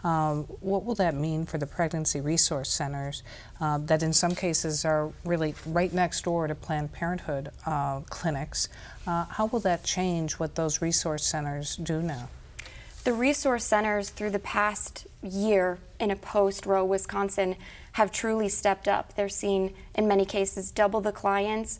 um, 0.03 0.43
what 0.59 0.85
will 0.85 0.93
that 0.93 1.15
mean 1.15 1.47
for 1.47 1.57
the 1.57 1.65
pregnancy 1.65 2.21
resource 2.21 2.69
centers 2.69 3.23
uh, 3.59 3.79
that, 3.79 4.03
in 4.03 4.13
some 4.13 4.35
cases, 4.35 4.85
are 4.85 5.11
really 5.25 5.55
right 5.65 5.93
next 5.93 6.25
door 6.25 6.45
to 6.45 6.53
Planned 6.53 6.93
Parenthood 6.93 7.49
uh, 7.65 8.01
clinics? 8.01 8.69
Uh, 9.07 9.25
how 9.25 9.47
will 9.47 9.61
that 9.61 9.83
change 9.83 10.33
what 10.33 10.53
those 10.53 10.79
resource 10.79 11.25
centers 11.25 11.75
do 11.75 12.03
now? 12.03 12.29
The 13.03 13.13
resource 13.13 13.65
centers 13.65 14.11
through 14.11 14.29
the 14.29 14.39
past 14.39 15.07
year 15.21 15.77
in 15.99 16.09
a 16.09 16.15
post 16.15 16.65
Roe 16.65 16.85
Wisconsin 16.85 17.57
have 17.93 18.13
truly 18.13 18.47
stepped 18.47 18.87
up. 18.87 19.15
They're 19.15 19.27
seeing, 19.27 19.73
in 19.93 20.07
many 20.07 20.23
cases, 20.23 20.71
double 20.71 21.01
the 21.01 21.11
clients. 21.11 21.79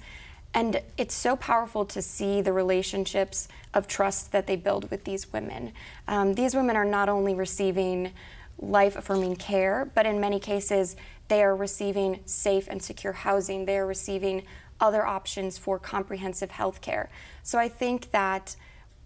And 0.54 0.82
it's 0.98 1.16
so 1.16 1.38
powerful 1.38 1.86
to 1.86 2.02
see 2.02 2.42
the 2.42 2.52
relationships 2.52 3.48
of 3.74 3.88
trust 3.88 4.34
that 4.34 4.48
they 4.48 4.58
build 4.58 4.92
with 4.92 5.06
these 5.06 5.32
women. 5.32 5.72
Um, 6.10 6.34
these 6.34 6.56
women 6.56 6.76
are 6.76 6.86
not 6.86 7.08
only 7.08 7.34
receiving 7.34 8.12
life 8.60 8.98
affirming 8.98 9.38
care, 9.38 9.90
but 9.96 10.06
in 10.06 10.20
many 10.20 10.40
cases, 10.40 10.98
they 11.30 11.42
are 11.42 11.56
receiving 11.56 12.20
safe 12.26 12.68
and 12.70 12.84
secure 12.84 13.14
housing. 13.14 13.64
They 13.64 13.78
are 13.78 13.88
receiving 13.88 14.44
other 14.82 15.06
options 15.06 15.58
for 15.58 15.80
comprehensive 15.80 16.52
health 16.52 16.82
care. 16.82 17.10
So 17.44 17.58
I 17.58 17.70
think 17.70 18.12
that 18.12 18.58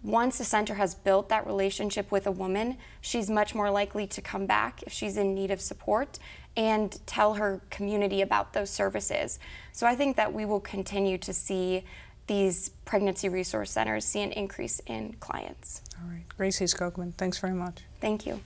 once 0.02 0.38
a 0.38 0.44
center 0.44 0.74
has 0.74 0.94
built 0.94 1.28
that 1.28 1.46
relationship 1.46 2.10
with 2.12 2.26
a 2.26 2.30
woman, 2.30 2.76
she's 3.00 3.28
much 3.28 3.54
more 3.54 3.70
likely 3.70 4.06
to 4.06 4.20
come 4.20 4.46
back 4.46 4.82
if 4.84 4.92
she's 4.92 5.16
in 5.16 5.34
need 5.34 5.50
of 5.50 5.60
support 5.60 6.18
and 6.56 6.98
tell 7.06 7.34
her 7.34 7.60
community 7.70 8.22
about 8.22 8.52
those 8.52 8.70
services. 8.70 9.38
So 9.72 9.86
I 9.86 9.94
think 9.94 10.16
that 10.16 10.32
we 10.32 10.44
will 10.44 10.60
continue 10.60 11.18
to 11.18 11.32
see 11.32 11.84
these 12.26 12.70
pregnancy 12.84 13.28
resource 13.28 13.70
centers 13.70 14.04
see 14.04 14.20
an 14.20 14.32
increase 14.32 14.80
in 14.86 15.14
clients. 15.18 15.82
All 16.00 16.10
right. 16.10 16.24
Gracie 16.36 16.66
Skogman, 16.66 17.14
thanks 17.14 17.38
very 17.38 17.54
much. 17.54 17.82
Thank 18.00 18.26
you. 18.26 18.40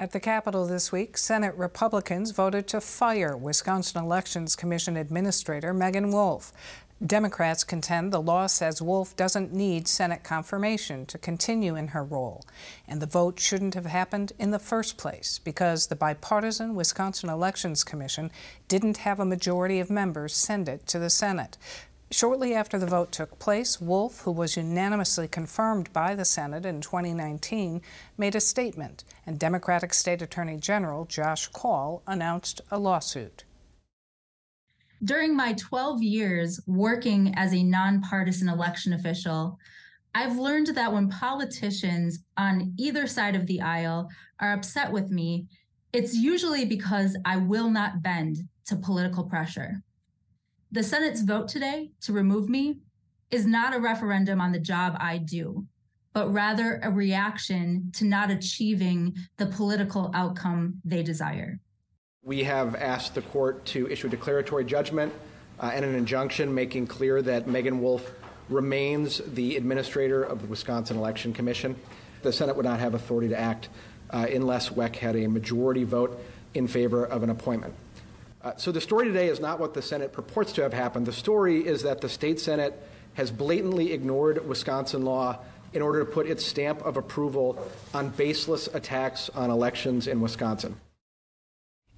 At 0.00 0.12
the 0.12 0.20
Capitol 0.20 0.64
this 0.64 0.92
week, 0.92 1.18
Senate 1.18 1.56
Republicans 1.56 2.30
voted 2.30 2.68
to 2.68 2.80
fire 2.80 3.36
Wisconsin 3.36 4.00
Elections 4.02 4.54
Commission 4.54 4.96
Administrator 4.96 5.74
Meagan 5.74 6.12
Wolfe. 6.12 6.52
Democrats 7.06 7.62
contend 7.62 8.12
the 8.12 8.20
law 8.20 8.48
says 8.48 8.82
Wolfe 8.82 9.14
doesn't 9.14 9.52
need 9.52 9.86
Senate 9.86 10.24
confirmation 10.24 11.06
to 11.06 11.16
continue 11.16 11.76
in 11.76 11.88
her 11.88 12.02
role, 12.02 12.44
and 12.88 13.00
the 13.00 13.06
vote 13.06 13.38
shouldn't 13.38 13.74
have 13.74 13.86
happened 13.86 14.32
in 14.36 14.50
the 14.50 14.58
first 14.58 14.96
place 14.96 15.38
because 15.38 15.86
the 15.86 15.94
bipartisan 15.94 16.74
Wisconsin 16.74 17.30
Elections 17.30 17.84
Commission 17.84 18.32
didn't 18.66 18.96
have 18.96 19.20
a 19.20 19.24
majority 19.24 19.78
of 19.78 19.90
members 19.90 20.34
send 20.34 20.68
it 20.68 20.88
to 20.88 20.98
the 20.98 21.08
Senate. 21.08 21.56
Shortly 22.10 22.52
after 22.52 22.80
the 22.80 22.86
vote 22.86 23.12
took 23.12 23.38
place, 23.38 23.80
Wolfe, 23.80 24.22
who 24.22 24.32
was 24.32 24.56
unanimously 24.56 25.28
confirmed 25.28 25.92
by 25.92 26.16
the 26.16 26.24
Senate 26.24 26.66
in 26.66 26.80
2019, 26.80 27.80
made 28.16 28.34
a 28.34 28.40
statement, 28.40 29.04
and 29.24 29.38
Democratic 29.38 29.94
State 29.94 30.20
Attorney 30.20 30.56
General 30.56 31.04
Josh 31.04 31.46
Kaul 31.46 32.02
announced 32.08 32.60
a 32.72 32.78
lawsuit. 32.78 33.44
During 35.04 35.36
my 35.36 35.52
12 35.52 36.02
years 36.02 36.60
working 36.66 37.32
as 37.36 37.54
a 37.54 37.62
nonpartisan 37.62 38.48
election 38.48 38.92
official, 38.92 39.58
I've 40.14 40.38
learned 40.38 40.68
that 40.68 40.92
when 40.92 41.08
politicians 41.08 42.24
on 42.36 42.72
either 42.76 43.06
side 43.06 43.36
of 43.36 43.46
the 43.46 43.60
aisle 43.60 44.08
are 44.40 44.52
upset 44.52 44.90
with 44.90 45.10
me, 45.10 45.46
it's 45.92 46.14
usually 46.14 46.64
because 46.64 47.16
I 47.24 47.36
will 47.36 47.70
not 47.70 48.02
bend 48.02 48.38
to 48.66 48.76
political 48.76 49.24
pressure. 49.24 49.82
The 50.72 50.82
Senate's 50.82 51.22
vote 51.22 51.48
today 51.48 51.92
to 52.02 52.12
remove 52.12 52.48
me 52.48 52.80
is 53.30 53.46
not 53.46 53.74
a 53.74 53.80
referendum 53.80 54.40
on 54.40 54.52
the 54.52 54.58
job 54.58 54.96
I 54.98 55.18
do, 55.18 55.64
but 56.12 56.32
rather 56.32 56.80
a 56.82 56.90
reaction 56.90 57.92
to 57.94 58.04
not 58.04 58.30
achieving 58.30 59.14
the 59.36 59.46
political 59.46 60.10
outcome 60.12 60.80
they 60.84 61.02
desire. 61.02 61.60
We 62.28 62.44
have 62.44 62.74
asked 62.74 63.14
the 63.14 63.22
court 63.22 63.64
to 63.66 63.88
issue 63.88 64.08
a 64.08 64.10
declaratory 64.10 64.66
judgment 64.66 65.14
uh, 65.58 65.70
and 65.72 65.82
an 65.82 65.94
injunction 65.94 66.54
making 66.54 66.86
clear 66.86 67.22
that 67.22 67.46
Meagan 67.48 67.80
Wolfe 67.80 68.10
remains 68.50 69.22
the 69.24 69.56
administrator 69.56 70.24
of 70.24 70.42
the 70.42 70.46
Wisconsin 70.46 70.98
Election 70.98 71.32
Commission. 71.32 71.74
The 72.20 72.30
Senate 72.30 72.54
would 72.54 72.66
not 72.66 72.80
have 72.80 72.92
authority 72.92 73.28
to 73.28 73.40
act 73.40 73.70
uh, 74.10 74.26
unless 74.30 74.68
WEC 74.68 74.96
had 74.96 75.16
a 75.16 75.26
majority 75.26 75.84
vote 75.84 76.22
in 76.52 76.68
favor 76.68 77.02
of 77.06 77.22
an 77.22 77.30
appointment. 77.30 77.72
Uh, 78.42 78.54
so 78.58 78.72
the 78.72 78.80
story 78.82 79.06
today 79.06 79.28
is 79.28 79.40
not 79.40 79.58
what 79.58 79.72
the 79.72 79.80
Senate 79.80 80.12
purports 80.12 80.52
to 80.52 80.62
have 80.62 80.74
happened. 80.74 81.06
The 81.06 81.14
story 81.14 81.66
is 81.66 81.82
that 81.84 82.02
the 82.02 82.10
state 82.10 82.38
Senate 82.38 82.74
has 83.14 83.30
blatantly 83.30 83.94
ignored 83.94 84.46
Wisconsin 84.46 85.02
law 85.02 85.38
in 85.72 85.80
order 85.80 86.00
to 86.00 86.04
put 86.04 86.26
its 86.26 86.44
stamp 86.44 86.82
of 86.82 86.98
approval 86.98 87.66
on 87.94 88.10
baseless 88.10 88.68
attacks 88.74 89.30
on 89.30 89.48
elections 89.48 90.06
in 90.06 90.20
Wisconsin. 90.20 90.76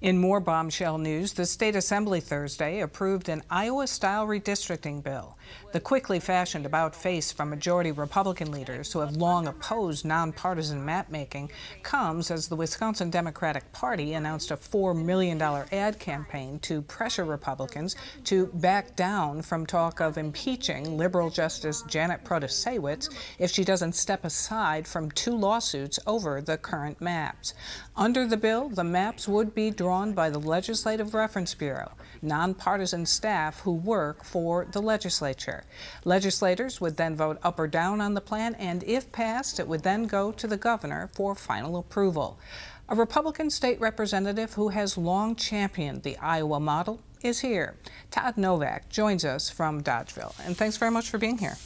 In 0.01 0.17
more 0.17 0.39
bombshell 0.39 0.97
news, 0.97 1.33
the 1.33 1.45
state 1.45 1.75
assembly 1.75 2.21
Thursday 2.21 2.79
approved 2.79 3.29
an 3.29 3.43
Iowa 3.51 3.85
style 3.85 4.25
redistricting 4.25 5.03
bill. 5.03 5.37
The 5.73 5.79
quickly 5.79 6.19
fashioned 6.19 6.65
about 6.65 6.95
face 6.95 7.31
from 7.31 7.51
majority 7.51 7.91
Republican 7.91 8.51
leaders 8.51 8.91
who 8.91 8.99
have 8.99 9.15
long 9.15 9.47
opposed 9.47 10.03
nonpartisan 10.03 10.83
mapmaking 10.83 11.51
comes 11.83 12.31
as 12.31 12.47
the 12.47 12.55
Wisconsin 12.55 13.11
Democratic 13.11 13.71
Party 13.73 14.13
announced 14.13 14.49
a 14.49 14.57
$4 14.57 14.99
million 14.99 15.39
ad 15.39 15.99
campaign 15.99 16.57
to 16.59 16.81
pressure 16.81 17.23
Republicans 17.23 17.95
to 18.23 18.47
back 18.55 18.95
down 18.95 19.43
from 19.43 19.67
talk 19.67 19.99
of 19.99 20.17
impeaching 20.17 20.97
liberal 20.97 21.29
Justice 21.29 21.83
Janet 21.83 22.25
Protasiewicz 22.25 23.13
if 23.37 23.51
she 23.51 23.63
doesn't 23.63 23.93
step 23.93 24.25
aside 24.25 24.87
from 24.87 25.11
two 25.11 25.37
lawsuits 25.37 25.99
over 26.07 26.41
the 26.41 26.57
current 26.57 26.99
maps. 26.99 27.53
Under 27.95 28.25
the 28.25 28.37
bill, 28.37 28.67
the 28.69 28.83
maps 28.83 29.27
would 29.27 29.53
be 29.53 29.69
drawn 29.91 30.13
by 30.13 30.29
the 30.29 30.39
Legislative 30.39 31.13
Reference 31.13 31.53
Bureau, 31.53 31.91
nonpartisan 32.21 33.05
staff 33.05 33.59
who 33.59 33.73
work 33.73 34.23
for 34.23 34.65
the 34.71 34.81
legislature. 34.81 35.65
Legislators 36.05 36.79
would 36.79 36.95
then 36.95 37.13
vote 37.13 37.37
up 37.43 37.59
or 37.59 37.67
down 37.67 37.99
on 37.99 38.13
the 38.13 38.21
plan, 38.21 38.55
and 38.55 38.85
if 38.85 39.11
passed, 39.11 39.59
it 39.59 39.67
would 39.67 39.83
then 39.83 40.05
go 40.05 40.31
to 40.31 40.47
the 40.47 40.55
governor 40.55 41.09
for 41.13 41.35
final 41.35 41.75
approval. 41.75 42.39
A 42.87 42.95
Republican 42.95 43.49
state 43.49 43.81
representative 43.81 44.53
who 44.53 44.69
has 44.69 44.97
long 44.97 45.35
championed 45.35 46.03
the 46.03 46.15
Iowa 46.19 46.61
model 46.61 47.01
is 47.21 47.41
here. 47.41 47.75
Todd 48.11 48.37
Novak 48.37 48.87
joins 48.87 49.25
us 49.25 49.49
from 49.49 49.83
Dodgeville, 49.83 50.39
and 50.45 50.55
thanks 50.55 50.77
very 50.77 50.91
much 50.91 51.09
for 51.09 51.17
being 51.17 51.37
here. 51.37 51.57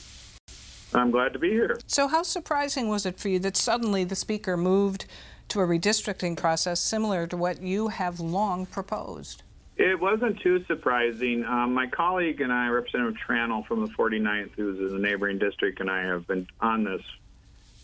I'm 0.96 1.12
glad 1.12 1.32
to 1.34 1.40
be 1.40 1.52
here. 1.52 1.78
So, 1.86 2.08
how 2.08 2.24
surprising 2.24 2.88
was 2.90 3.06
it 3.06 3.20
for 3.20 3.30
you 3.30 3.38
that 3.40 3.56
suddenly 3.56 4.04
the 4.04 4.16
Speaker 4.16 4.58
moved 4.58 5.06
to 5.50 5.62
a 5.62 5.68
redistricting 5.68 6.36
process 6.38 6.80
similar 6.80 7.28
to 7.28 7.38
what 7.38 7.62
you 7.62 7.90
have 7.90 8.20
long 8.20 8.66
proposed. 8.66 9.44
It 9.78 10.00
wasn't 10.00 10.40
too 10.40 10.64
surprising. 10.66 11.44
Um, 11.44 11.74
my 11.74 11.88
colleague 11.88 12.40
and 12.40 12.52
I, 12.52 12.70
Representative 12.70 13.20
Tranel 13.28 13.66
from 13.66 13.82
the 13.82 13.92
49th, 13.92 14.52
who's 14.56 14.80
in 14.80 15.02
the 15.02 15.08
neighboring 15.08 15.38
district, 15.38 15.82
and 15.82 15.90
I 15.90 16.04
have 16.04 16.26
been 16.28 16.48
on 16.62 16.86
this 16.86 17.02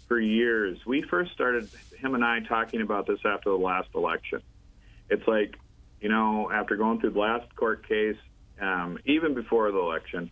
for 0.07 0.19
years. 0.19 0.85
We 0.85 1.01
first 1.01 1.33
started, 1.33 1.69
him 1.97 2.15
and 2.15 2.23
I, 2.23 2.39
talking 2.41 2.81
about 2.81 3.07
this 3.07 3.19
after 3.25 3.49
the 3.49 3.57
last 3.57 3.89
election. 3.93 4.41
It's 5.09 5.27
like, 5.27 5.57
you 5.99 6.07
know, 6.07 6.49
after 6.49 6.77
going 6.77 7.01
through 7.01 7.11
the 7.11 7.19
last 7.19 7.53
court 7.57 7.87
case, 7.87 8.17
um, 8.61 8.97
even 9.05 9.33
before 9.33 9.69
the 9.71 9.79
election, 9.79 10.31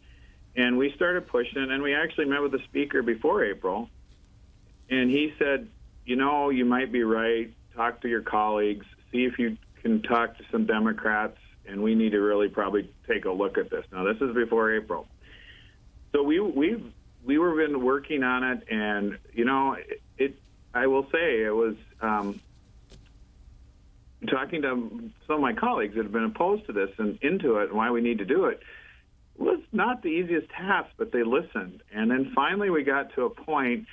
and 0.55 0.77
we 0.77 0.93
started 0.93 1.27
pushing 1.27 1.61
it, 1.61 1.69
and 1.69 1.83
we 1.83 1.93
actually 1.93 2.25
met 2.25 2.41
with 2.41 2.53
the 2.53 2.63
speaker 2.69 3.01
before 3.01 3.43
April, 3.43 3.89
and 4.89 5.09
he 5.09 5.33
said, 5.37 5.67
you 6.09 6.15
know, 6.15 6.49
you 6.49 6.65
might 6.65 6.91
be 6.91 7.03
right. 7.03 7.53
Talk 7.75 8.01
to 8.01 8.09
your 8.09 8.23
colleagues, 8.23 8.85
see 9.11 9.25
if 9.25 9.37
you 9.37 9.57
can 9.83 10.01
talk 10.01 10.35
to 10.39 10.43
some 10.51 10.65
Democrats 10.65 11.37
and 11.67 11.83
we 11.83 11.93
need 11.93 12.13
to 12.13 12.19
really 12.19 12.49
probably 12.49 12.91
take 13.07 13.25
a 13.25 13.31
look 13.31 13.59
at 13.59 13.69
this. 13.69 13.85
Now, 13.91 14.03
this 14.03 14.17
is 14.19 14.33
before 14.33 14.75
April, 14.75 15.07
so 16.11 16.23
we 16.23 16.39
we 16.39 16.83
we 17.23 17.37
were 17.37 17.55
been 17.55 17.83
working 17.83 18.23
on 18.23 18.43
it, 18.43 18.67
and 18.71 19.19
you 19.33 19.45
know, 19.45 19.73
it. 19.73 20.01
it 20.17 20.35
I 20.73 20.87
will 20.87 21.03
say 21.11 21.43
it 21.43 21.55
was 21.55 21.75
um, 22.01 22.39
talking 24.27 24.63
to 24.63 25.11
some 25.27 25.35
of 25.35 25.41
my 25.41 25.53
colleagues 25.53 25.95
that 25.95 26.03
have 26.03 26.11
been 26.11 26.25
opposed 26.25 26.65
to 26.67 26.73
this 26.73 26.89
and 26.97 27.19
into 27.21 27.57
it, 27.57 27.69
and 27.69 27.73
why 27.73 27.91
we 27.91 28.01
need 28.01 28.17
to 28.17 28.25
do 28.25 28.45
it 28.45 28.61
was 29.37 29.59
not 29.71 30.01
the 30.01 30.09
easiest 30.09 30.49
task, 30.49 30.89
but 30.97 31.11
they 31.11 31.23
listened, 31.23 31.81
and 31.93 32.09
then 32.09 32.31
finally 32.35 32.71
we 32.71 32.83
got 32.83 33.13
to 33.13 33.25
a 33.25 33.29
point. 33.29 33.85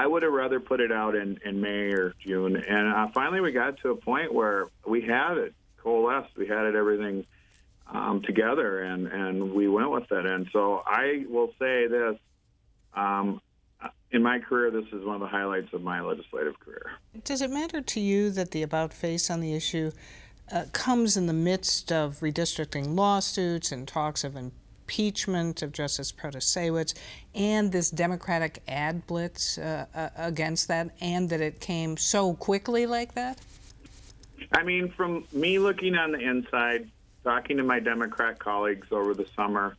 I 0.00 0.06
would 0.06 0.22
have 0.22 0.32
rather 0.32 0.60
put 0.60 0.80
it 0.80 0.90
out 0.90 1.14
in, 1.14 1.38
in 1.44 1.60
May 1.60 1.92
or 1.92 2.14
June. 2.26 2.56
And 2.56 2.88
uh, 2.88 3.08
finally, 3.12 3.42
we 3.42 3.52
got 3.52 3.76
to 3.82 3.90
a 3.90 3.94
point 3.94 4.32
where 4.32 4.68
we 4.86 5.02
had 5.02 5.36
it 5.36 5.52
coalesced. 5.76 6.34
We 6.38 6.46
had 6.46 6.64
it 6.64 6.74
everything 6.74 7.26
um, 7.86 8.22
together, 8.22 8.82
and 8.82 9.06
and 9.06 9.52
we 9.52 9.68
went 9.68 9.90
with 9.90 10.10
it. 10.10 10.24
And 10.24 10.48
so 10.54 10.82
I 10.86 11.26
will 11.28 11.52
say 11.58 11.86
this: 11.86 12.16
um, 12.94 13.42
in 14.10 14.22
my 14.22 14.38
career, 14.38 14.70
this 14.70 14.86
is 14.90 15.04
one 15.04 15.16
of 15.16 15.20
the 15.20 15.26
highlights 15.26 15.70
of 15.74 15.82
my 15.82 16.00
legislative 16.00 16.58
career. 16.60 16.92
Does 17.22 17.42
it 17.42 17.50
matter 17.50 17.82
to 17.82 18.00
you 18.00 18.30
that 18.30 18.52
the 18.52 18.62
about 18.62 18.94
face 18.94 19.28
on 19.28 19.40
the 19.40 19.54
issue 19.54 19.92
uh, 20.50 20.64
comes 20.72 21.18
in 21.18 21.26
the 21.26 21.34
midst 21.34 21.92
of 21.92 22.20
redistricting 22.20 22.96
lawsuits 22.96 23.70
and 23.70 23.86
talks 23.86 24.24
of 24.24 24.34
impeachment 24.90 25.62
of 25.62 25.70
Justice 25.70 26.10
Protasiewicz 26.10 26.94
and 27.32 27.70
this 27.70 27.90
Democratic 27.90 28.60
ad 28.66 29.06
blitz 29.06 29.56
uh, 29.56 29.86
uh, 29.94 30.08
against 30.16 30.66
that, 30.66 30.90
and 31.00 31.28
that 31.28 31.40
it 31.40 31.60
came 31.60 31.96
so 31.96 32.34
quickly 32.34 32.86
like 32.86 33.14
that? 33.14 33.40
I 34.52 34.64
mean, 34.64 34.90
from 34.90 35.24
me 35.32 35.60
looking 35.60 35.94
on 35.94 36.10
the 36.10 36.18
inside, 36.18 36.90
talking 37.22 37.58
to 37.58 37.62
my 37.62 37.78
Democrat 37.78 38.40
colleagues 38.40 38.88
over 38.90 39.14
the 39.14 39.26
summer 39.36 39.76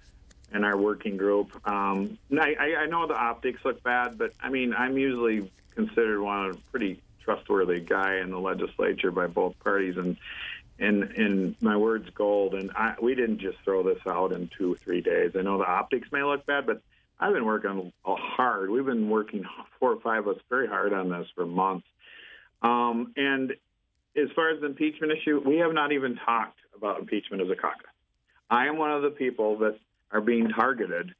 in 0.53 0.63
our 0.63 0.77
working 0.77 1.17
group, 1.17 1.49
um, 1.67 2.17
I, 2.31 2.75
I 2.79 2.85
know 2.85 3.05
the 3.05 3.13
optics 3.13 3.65
look 3.65 3.83
bad, 3.83 4.17
but 4.17 4.31
I 4.41 4.49
mean, 4.49 4.73
I'm 4.73 4.97
usually 4.97 5.51
considered 5.75 6.21
one 6.21 6.45
of 6.45 6.55
a 6.55 6.59
pretty 6.71 7.01
trustworthy 7.21 7.81
guy 7.81 8.19
in 8.19 8.31
the 8.31 8.39
legislature 8.39 9.11
by 9.11 9.27
both 9.27 9.59
parties, 9.59 9.97
and 9.97 10.15
and 10.81 11.11
in 11.11 11.55
my 11.61 11.77
words, 11.77 12.09
gold. 12.15 12.55
And 12.55 12.71
I, 12.71 12.95
we 13.01 13.15
didn't 13.15 13.39
just 13.39 13.57
throw 13.63 13.83
this 13.83 13.99
out 14.07 14.31
in 14.33 14.49
two 14.57 14.75
three 14.75 15.01
days. 15.01 15.31
I 15.37 15.41
know 15.41 15.57
the 15.57 15.65
optics 15.65 16.11
may 16.11 16.23
look 16.23 16.45
bad, 16.45 16.65
but 16.65 16.81
I've 17.19 17.33
been 17.33 17.45
working 17.45 17.93
hard. 18.03 18.71
We've 18.71 18.85
been 18.85 19.09
working 19.09 19.45
four 19.79 19.91
or 19.93 19.99
five 20.01 20.27
of 20.27 20.35
us 20.35 20.41
very 20.49 20.67
hard 20.67 20.91
on 20.91 21.09
this 21.09 21.27
for 21.35 21.45
months. 21.45 21.85
Um, 22.63 23.13
and 23.15 23.51
as 24.15 24.29
far 24.35 24.49
as 24.49 24.59
the 24.59 24.65
impeachment 24.65 25.13
issue, 25.13 25.41
we 25.45 25.57
have 25.57 25.73
not 25.73 25.91
even 25.91 26.17
talked 26.25 26.59
about 26.75 26.99
impeachment 26.99 27.43
as 27.43 27.49
a 27.49 27.55
caucus. 27.55 27.87
I 28.49 28.67
am 28.67 28.77
one 28.77 28.91
of 28.91 29.03
the 29.03 29.11
people 29.11 29.59
that 29.59 29.77
are 30.11 30.19
being 30.19 30.49
targeted 30.49 31.13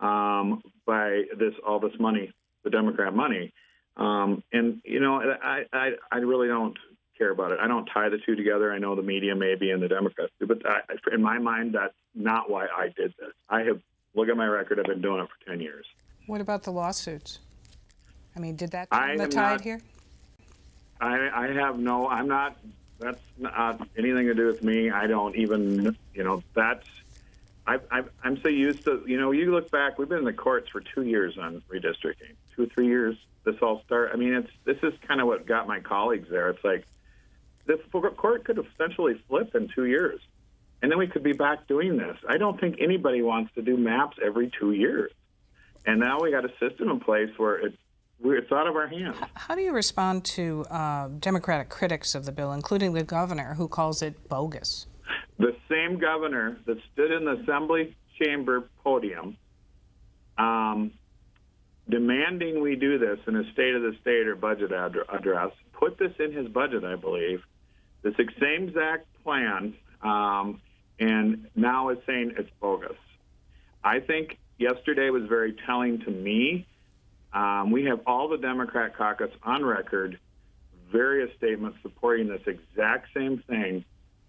um, 0.00 0.62
by 0.86 1.24
this 1.38 1.54
all 1.66 1.78
this 1.78 1.92
money, 2.00 2.32
the 2.64 2.70
Democrat 2.70 3.14
money, 3.14 3.52
um, 3.96 4.42
and 4.52 4.80
you 4.84 4.98
know 4.98 5.20
I, 5.20 5.64
I 5.72 5.90
I 6.10 6.16
really 6.16 6.48
don't 6.48 6.76
care 7.16 7.30
about 7.30 7.52
it. 7.52 7.58
I 7.60 7.66
don't 7.66 7.86
tie 7.86 8.08
the 8.08 8.18
two 8.18 8.34
together. 8.36 8.72
I 8.72 8.78
know 8.78 8.94
the 8.94 9.02
media 9.02 9.34
maybe 9.34 9.70
and 9.70 9.82
the 9.82 9.88
Democrats 9.88 10.32
do, 10.40 10.46
but 10.46 10.62
I, 10.66 10.80
in 11.12 11.22
my 11.22 11.38
mind, 11.38 11.74
that's 11.74 11.94
not 12.14 12.50
why 12.50 12.66
I 12.66 12.88
did 12.96 13.14
this. 13.18 13.32
I 13.48 13.62
have 13.62 13.80
look 14.14 14.28
at 14.28 14.36
my 14.36 14.46
record. 14.46 14.78
I've 14.78 14.86
been 14.86 15.00
doing 15.00 15.22
it 15.22 15.28
for 15.28 15.50
ten 15.50 15.60
years. 15.60 15.86
What 16.26 16.40
about 16.40 16.62
the 16.62 16.72
lawsuits? 16.72 17.40
I 18.36 18.40
mean, 18.40 18.56
did 18.56 18.70
that 18.72 18.90
turn 18.90 19.16
the 19.16 19.28
tide 19.28 19.52
not, 19.52 19.60
here? 19.60 19.80
I, 21.00 21.28
I 21.32 21.52
have 21.52 21.78
no. 21.78 22.08
I'm 22.08 22.28
not. 22.28 22.56
That's 22.98 23.20
not 23.36 23.86
anything 23.96 24.26
to 24.26 24.34
do 24.34 24.46
with 24.46 24.62
me. 24.62 24.90
I 24.90 25.06
don't 25.06 25.36
even. 25.36 25.96
You 26.14 26.24
know. 26.24 26.42
That's. 26.54 26.86
I, 27.66 27.78
I, 27.90 28.02
I'm 28.22 28.40
so 28.42 28.48
used 28.48 28.84
to. 28.84 29.04
You 29.06 29.20
know. 29.20 29.30
You 29.30 29.52
look 29.52 29.70
back. 29.70 29.98
We've 29.98 30.08
been 30.08 30.18
in 30.18 30.24
the 30.24 30.32
courts 30.32 30.68
for 30.70 30.80
two 30.80 31.02
years 31.02 31.36
on 31.38 31.62
redistricting. 31.72 32.34
Two, 32.56 32.66
three 32.66 32.86
years. 32.86 33.16
This 33.44 33.56
all 33.60 33.82
start. 33.84 34.10
I 34.12 34.16
mean, 34.16 34.34
it's. 34.34 34.50
This 34.64 34.78
is 34.82 34.98
kind 35.06 35.20
of 35.20 35.26
what 35.26 35.46
got 35.46 35.68
my 35.68 35.80
colleagues 35.80 36.28
there. 36.30 36.48
It's 36.50 36.64
like 36.64 36.86
the 37.66 37.78
court 38.16 38.44
could 38.44 38.58
essentially 38.58 39.14
flip 39.28 39.54
in 39.54 39.68
two 39.74 39.86
years, 39.86 40.20
and 40.82 40.90
then 40.90 40.98
we 40.98 41.06
could 41.06 41.22
be 41.22 41.32
back 41.32 41.66
doing 41.66 41.96
this. 41.96 42.16
I 42.28 42.36
don't 42.36 42.60
think 42.60 42.76
anybody 42.80 43.22
wants 43.22 43.54
to 43.54 43.62
do 43.62 43.76
maps 43.76 44.16
every 44.24 44.50
two 44.58 44.72
years. 44.72 45.10
And 45.86 46.00
now 46.00 46.18
we 46.20 46.30
got 46.30 46.44
a 46.44 46.52
system 46.60 46.90
in 46.90 47.00
place 47.00 47.30
where 47.36 47.56
it's 47.56 47.76
it's 48.26 48.52
out 48.52 48.66
of 48.66 48.76
our 48.76 48.86
hands. 48.86 49.16
How 49.34 49.54
do 49.54 49.60
you 49.60 49.72
respond 49.72 50.24
to 50.26 50.64
uh, 50.70 51.08
Democratic 51.18 51.68
critics 51.68 52.14
of 52.14 52.24
the 52.24 52.32
bill, 52.32 52.52
including 52.52 52.94
the 52.94 53.02
governor, 53.02 53.54
who 53.54 53.68
calls 53.68 54.00
it 54.00 54.28
bogus? 54.28 54.86
The 55.38 55.54
same 55.68 55.98
governor 55.98 56.56
that 56.64 56.78
stood 56.92 57.10
in 57.10 57.24
the 57.24 57.32
assembly 57.42 57.94
chamber 58.18 58.68
podium 58.82 59.36
um, 60.38 60.92
demanding 61.88 62.62
we 62.62 62.76
do 62.76 62.98
this 62.98 63.18
in 63.26 63.36
a 63.36 63.52
State 63.52 63.74
of 63.74 63.82
the 63.82 63.92
State 64.00 64.26
or 64.26 64.36
budget 64.36 64.72
ad- 64.72 64.96
address, 65.12 65.50
put 65.72 65.98
this 65.98 66.12
in 66.18 66.32
his 66.32 66.48
budget, 66.48 66.84
I 66.84 66.96
believe, 66.96 67.42
the 68.04 68.14
same 68.40 68.68
exact 68.68 69.06
plan, 69.24 69.74
um, 70.02 70.60
and 71.00 71.48
now 71.56 71.88
is 71.88 71.98
saying 72.06 72.34
it's 72.38 72.50
bogus. 72.60 72.96
I 73.82 73.98
think 73.98 74.38
yesterday 74.58 75.10
was 75.10 75.24
very 75.24 75.56
telling 75.66 76.00
to 76.00 76.10
me 76.10 76.66
um, 77.32 77.72
we 77.72 77.84
have 77.86 78.00
all 78.06 78.28
the 78.28 78.38
Democrat 78.38 78.96
caucus 78.96 79.30
on 79.42 79.64
record, 79.64 80.18
various 80.92 81.34
statements 81.36 81.78
supporting 81.82 82.28
this 82.28 82.42
exact 82.46 83.08
same 83.12 83.42
thing, 83.48 83.84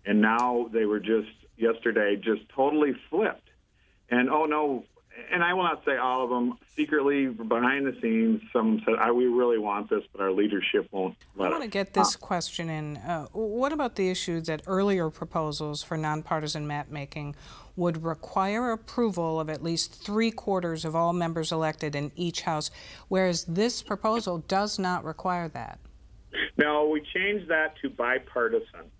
and 0.06 0.22
now 0.22 0.70
they 0.74 0.86
were 0.86 1.00
just 1.00 1.30
yesterday 1.58 2.16
just 2.16 2.50
totally 2.50 2.94
flipped. 3.10 3.50
And 4.10 4.30
oh 4.30 4.46
no, 4.46 4.86
and 5.32 5.44
I 5.44 5.54
will 5.54 5.64
not 5.64 5.84
say 5.86 5.98
all 5.98 6.24
of 6.24 6.30
them. 6.30 6.58
Secretly, 6.76 7.28
behind 7.28 7.86
the 7.86 7.96
scenes, 8.02 8.42
some 8.52 8.82
said, 8.86 8.96
"I 8.96 9.12
we 9.12 9.26
really 9.26 9.58
want 9.58 9.90
this, 9.90 10.04
but 10.12 10.22
our 10.22 10.32
leadership 10.32 10.88
won't 10.92 11.16
let 11.36 11.48
I 11.48 11.50
want 11.52 11.64
to 11.64 11.70
get 11.70 11.94
this 11.94 12.16
question 12.16 12.70
in. 12.70 12.98
Uh, 12.98 13.28
what 13.32 13.72
about 13.72 13.96
the 13.96 14.10
issue 14.10 14.42
that 14.42 14.62
earlier 14.68 15.10
proposals 15.10 15.84
for 15.84 15.98
nonpartisan 15.98 16.68
map 16.68 16.90
making 16.90 17.36
would 17.76 18.04
require 18.04 18.72
approval 18.72 19.40
of 19.40 19.50
at 19.50 19.64
least 19.64 19.94
three 19.94 20.32
quarters 20.32 20.86
of 20.86 20.96
all 20.96 21.14
members 21.14 21.52
elected 21.52 21.96
in 21.96 22.12
each 22.16 22.42
house, 22.42 22.72
whereas 23.08 23.44
this 23.46 23.82
proposal 23.82 24.40
does 24.40 24.80
not 24.80 25.04
require 25.04 25.48
that? 25.50 25.80
No, 26.58 26.88
we 26.88 27.02
changed 27.14 27.50
that 27.50 27.76
to 27.82 27.90
bipartisan 27.90 28.92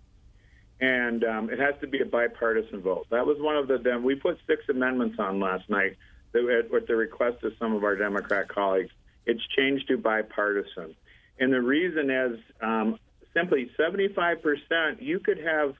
and 0.80 1.24
um, 1.24 1.50
it 1.50 1.58
has 1.58 1.74
to 1.80 1.86
be 1.86 2.00
a 2.00 2.04
bipartisan 2.04 2.80
vote. 2.80 3.06
That 3.10 3.26
was 3.26 3.38
one 3.40 3.56
of 3.56 3.68
the 3.68 3.78
Then 3.78 4.02
we 4.02 4.14
put 4.14 4.38
six 4.46 4.64
amendments 4.68 5.18
on 5.18 5.40
last 5.40 5.68
night 5.70 5.96
that, 6.32 6.68
with 6.70 6.86
the 6.86 6.96
request 6.96 7.42
of 7.44 7.52
some 7.58 7.74
of 7.74 7.84
our 7.84 7.96
Democrat 7.96 8.48
colleagues. 8.48 8.90
It's 9.24 9.44
changed 9.56 9.88
to 9.88 9.96
bipartisan, 9.96 10.94
and 11.38 11.52
the 11.52 11.60
reason 11.60 12.10
is 12.10 12.38
um, 12.60 12.98
simply 13.34 13.70
75 13.76 14.42
percent. 14.42 15.02
You 15.02 15.18
could 15.18 15.38
have 15.38 15.74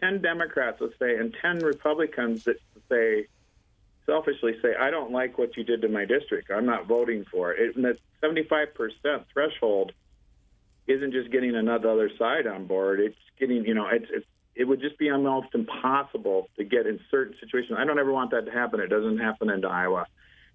10 0.00 0.20
Democrats, 0.20 0.78
let's 0.80 0.98
say, 0.98 1.16
and 1.16 1.34
10 1.40 1.60
Republicans 1.60 2.44
that 2.44 2.56
say 2.90 3.26
selfishly 4.04 4.60
say, 4.60 4.74
"I 4.78 4.90
don't 4.90 5.12
like 5.12 5.38
what 5.38 5.56
you 5.56 5.64
did 5.64 5.80
to 5.82 5.88
my 5.88 6.04
district. 6.04 6.50
I'm 6.50 6.66
not 6.66 6.86
voting 6.86 7.24
for 7.24 7.52
it." 7.52 7.74
And 7.74 7.84
that 7.86 7.98
75 8.20 8.74
percent 8.74 9.26
threshold 9.32 9.92
isn't 10.86 11.12
just 11.12 11.30
getting 11.30 11.54
another 11.54 11.90
other 11.90 12.10
side 12.18 12.46
on 12.46 12.66
board. 12.66 13.00
It's 13.00 13.16
getting, 13.38 13.64
you 13.64 13.74
know, 13.74 13.86
it's, 13.90 14.06
it's 14.10 14.26
it 14.54 14.64
would 14.64 14.80
just 14.80 14.98
be 14.98 15.10
almost 15.10 15.48
impossible 15.54 16.48
to 16.56 16.64
get 16.64 16.86
in 16.86 17.00
certain 17.10 17.34
situations. 17.40 17.76
I 17.78 17.84
don't 17.84 17.98
ever 17.98 18.12
want 18.12 18.30
that 18.30 18.46
to 18.46 18.52
happen. 18.52 18.80
It 18.80 18.88
doesn't 18.88 19.18
happen 19.18 19.50
in 19.50 19.64
Iowa. 19.64 20.06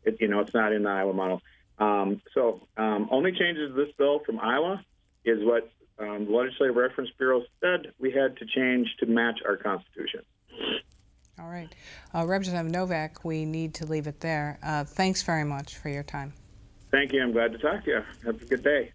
It, 0.03 0.17
you 0.21 0.27
know, 0.27 0.39
it's 0.39 0.53
not 0.53 0.71
in 0.71 0.83
the 0.83 0.89
Iowa 0.89 1.13
model. 1.13 1.41
Um, 1.77 2.21
so, 2.33 2.67
um, 2.77 3.09
only 3.11 3.31
changes 3.31 3.69
to 3.69 3.73
this 3.73 3.93
bill 3.97 4.19
from 4.25 4.39
Iowa 4.39 4.83
is 5.25 5.39
what 5.43 5.69
um, 5.97 6.25
the 6.25 6.31
Legislative 6.31 6.75
Reference 6.75 7.09
Bureau 7.17 7.43
said 7.59 7.91
we 7.99 8.11
had 8.11 8.37
to 8.37 8.45
change 8.45 8.87
to 8.99 9.05
match 9.05 9.39
our 9.45 9.57
Constitution. 9.57 10.21
All 11.39 11.49
right. 11.49 11.73
Uh, 12.13 12.25
Representative 12.25 12.71
Novak, 12.71 13.23
we 13.23 13.45
need 13.45 13.73
to 13.75 13.85
leave 13.85 14.07
it 14.07 14.19
there. 14.19 14.59
Uh, 14.61 14.83
thanks 14.83 15.21
very 15.23 15.45
much 15.45 15.77
for 15.77 15.89
your 15.89 16.03
time. 16.03 16.33
Thank 16.91 17.13
you. 17.13 17.21
I'm 17.21 17.31
glad 17.31 17.51
to 17.51 17.57
talk 17.57 17.83
to 17.85 17.91
you. 17.91 18.01
Have 18.25 18.41
a 18.41 18.45
good 18.45 18.63
day. 18.63 18.91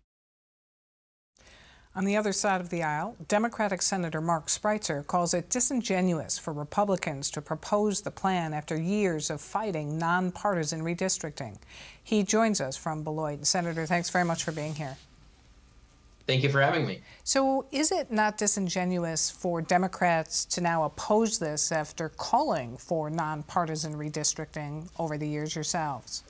On 1.97 2.05
the 2.05 2.17
other 2.17 2.33
side 2.33 2.61
of 2.61 2.71
the 2.71 2.83
aisle, 2.83 3.15
Democratic 3.29 3.81
Senator 3.81 4.21
Mark 4.21 4.49
Spreitzer 4.49 5.07
calls 5.07 5.33
it 5.33 5.49
disingenuous 5.49 6.37
for 6.37 6.53
Republicans 6.53 7.31
to 7.31 7.41
propose 7.41 8.01
the 8.01 8.11
plan 8.11 8.53
after 8.53 8.77
years 8.77 9.31
of 9.31 9.41
fighting 9.41 9.97
nonpartisan 9.97 10.83
redistricting. 10.83 11.57
He 12.03 12.25
joins 12.25 12.61
us 12.61 12.77
from 12.77 13.05
Beloit. 13.05 13.47
Senator, 13.47 13.87
thanks 13.87 14.11
very 14.11 14.25
much 14.25 14.43
for 14.43 14.51
being 14.51 14.75
here. 14.75 14.97
Thank 16.27 16.43
you 16.43 16.49
for 16.49 16.61
having 16.61 16.85
me. 16.85 17.01
So, 17.23 17.67
is 17.71 17.93
it 17.93 18.11
not 18.11 18.39
disingenuous 18.39 19.31
for 19.31 19.63
Democrats 19.63 20.45
to 20.47 20.61
now 20.61 20.85
oppose 20.85 21.39
this 21.39 21.71
after 21.71 22.09
calling 22.09 22.77
for 22.77 23.09
nonpartisan 23.09 23.95
redistricting 23.95 24.89
over 24.99 25.17
the 25.17 25.29
years 25.29 25.55
yourselves? 25.55 26.25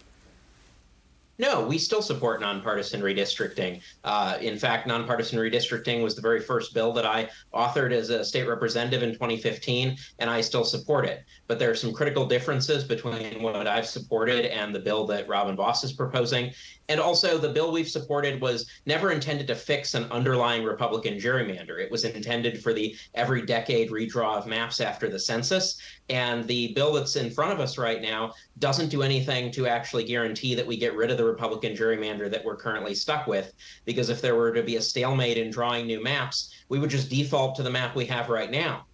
No, 1.39 1.67
we 1.67 1.79
still 1.79 2.03
support 2.03 2.41
nonpartisan 2.41 3.01
redistricting. 3.01 3.83
Uh, 4.05 4.39
in 4.41 4.57
fact, 4.57 4.87
nonpartisan 4.87 5.39
redistricting 5.39 6.03
was 6.03 6.15
the 6.15 6.23
very 6.23 6.41
first 6.41 6.75
bill 6.75 6.93
that 6.93 7.05
I 7.05 7.29
authored 7.53 7.93
as 7.93 8.11
a 8.11 8.25
state 8.25 8.47
representative 8.47 9.03
in 9.03 9.13
2015, 9.13 9.97
and 10.21 10.31
I 10.31 10.41
still 10.41 10.65
support 10.65 11.07
it. 11.07 11.25
But 11.49 11.59
there 11.59 11.71
are 11.71 11.75
some 11.75 11.93
critical 11.93 12.27
differences 12.27 12.85
between 12.85 13.43
what 13.43 13.67
I've 13.67 13.87
supported 13.87 14.47
and 14.47 14.73
the 14.73 14.79
bill 14.79 15.07
that 15.09 15.27
Robin 15.27 15.57
Vos 15.57 15.83
is 15.83 15.93
proposing. 15.93 16.53
And 16.89 17.01
also, 17.01 17.39
the 17.39 17.49
bill 17.49 17.73
we've 17.73 17.89
supported 17.89 18.41
was 18.41 18.71
never 18.87 19.11
intended 19.11 19.47
to 19.49 19.55
fix 19.55 19.95
an 19.95 20.05
underlying 20.13 20.63
Republican 20.63 21.15
gerrymander. 21.15 21.81
It 21.81 21.91
was 21.91 22.05
intended 22.05 22.63
for 22.63 22.73
the 22.73 22.95
every 23.15 23.43
decade 23.43 23.91
redraw 23.91 24.37
of 24.37 24.47
maps 24.47 24.81
after 24.81 25.09
the 25.09 25.19
census. 25.19 25.81
And 26.11 26.47
the 26.47 26.73
bill 26.75 26.93
that's 26.93 27.17
in 27.17 27.31
front 27.31 27.53
of 27.53 27.61
us 27.61 27.79
right 27.79 28.03
now 28.03 28.35
doesn't 28.59 28.91
do 28.91 29.03
anything 29.03 29.51
to 29.53 29.67
actually 29.67 30.05
guarantee 30.05 30.55
that 30.55 30.67
we 30.67 30.77
get 30.77 30.95
rid 30.95 31.11
of 31.11 31.17
the 31.17 31.25
Republican 31.25 31.75
gerrymander 31.75 32.31
that 32.31 32.45
we're 32.45 32.57
currently 32.57 32.95
stuck 32.95 33.27
with. 33.27 33.53
Because 33.87 34.11
if 34.11 34.21
there 34.21 34.35
were 34.35 34.53
to 34.53 34.63
be 34.63 34.77
a 34.77 34.83
stalemate 34.83 35.39
in 35.39 35.51
drawing 35.51 35.87
new 35.87 36.03
maps, 36.03 36.53
we 36.69 36.79
would 36.79 36.91
just 36.91 37.09
default 37.09 37.55
to 37.57 37.63
the 37.63 37.71
map 37.71 37.97
we 37.97 38.05
have 38.07 38.29
right 38.29 38.51
now 38.51 38.85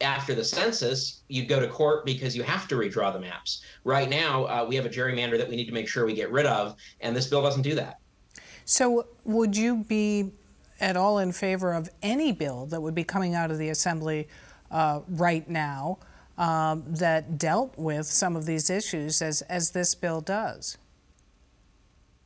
after 0.00 0.34
the 0.34 0.44
census, 0.44 1.22
you'd 1.28 1.48
go 1.48 1.60
to 1.60 1.68
court 1.68 2.04
because 2.04 2.36
you 2.36 2.42
have 2.42 2.66
to 2.68 2.74
redraw 2.74 3.12
the 3.12 3.20
maps. 3.20 3.62
Right 3.84 4.08
now, 4.08 4.44
uh, 4.44 4.66
we 4.68 4.74
have 4.76 4.86
a 4.86 4.88
gerrymander 4.88 5.38
that 5.38 5.48
we 5.48 5.56
need 5.56 5.66
to 5.66 5.72
make 5.72 5.88
sure 5.88 6.04
we 6.04 6.14
get 6.14 6.32
rid 6.32 6.46
of, 6.46 6.76
and 7.00 7.14
this 7.14 7.28
bill 7.28 7.42
doesn't 7.42 7.62
do 7.62 7.74
that. 7.76 7.98
So, 8.64 9.06
would 9.24 9.56
you 9.56 9.76
be 9.76 10.32
at 10.80 10.96
all 10.96 11.18
in 11.18 11.32
favor 11.32 11.72
of 11.72 11.88
any 12.02 12.32
bill 12.32 12.66
that 12.66 12.80
would 12.80 12.94
be 12.94 13.04
coming 13.04 13.34
out 13.34 13.50
of 13.50 13.58
the 13.58 13.68
Assembly 13.68 14.28
uh, 14.70 15.00
right 15.08 15.48
now 15.48 15.98
um, 16.38 16.84
that 16.86 17.38
dealt 17.38 17.76
with 17.76 18.06
some 18.06 18.36
of 18.36 18.46
these 18.46 18.70
issues 18.70 19.22
as, 19.22 19.42
as 19.42 19.70
this 19.70 19.94
bill 19.94 20.20
does? 20.20 20.78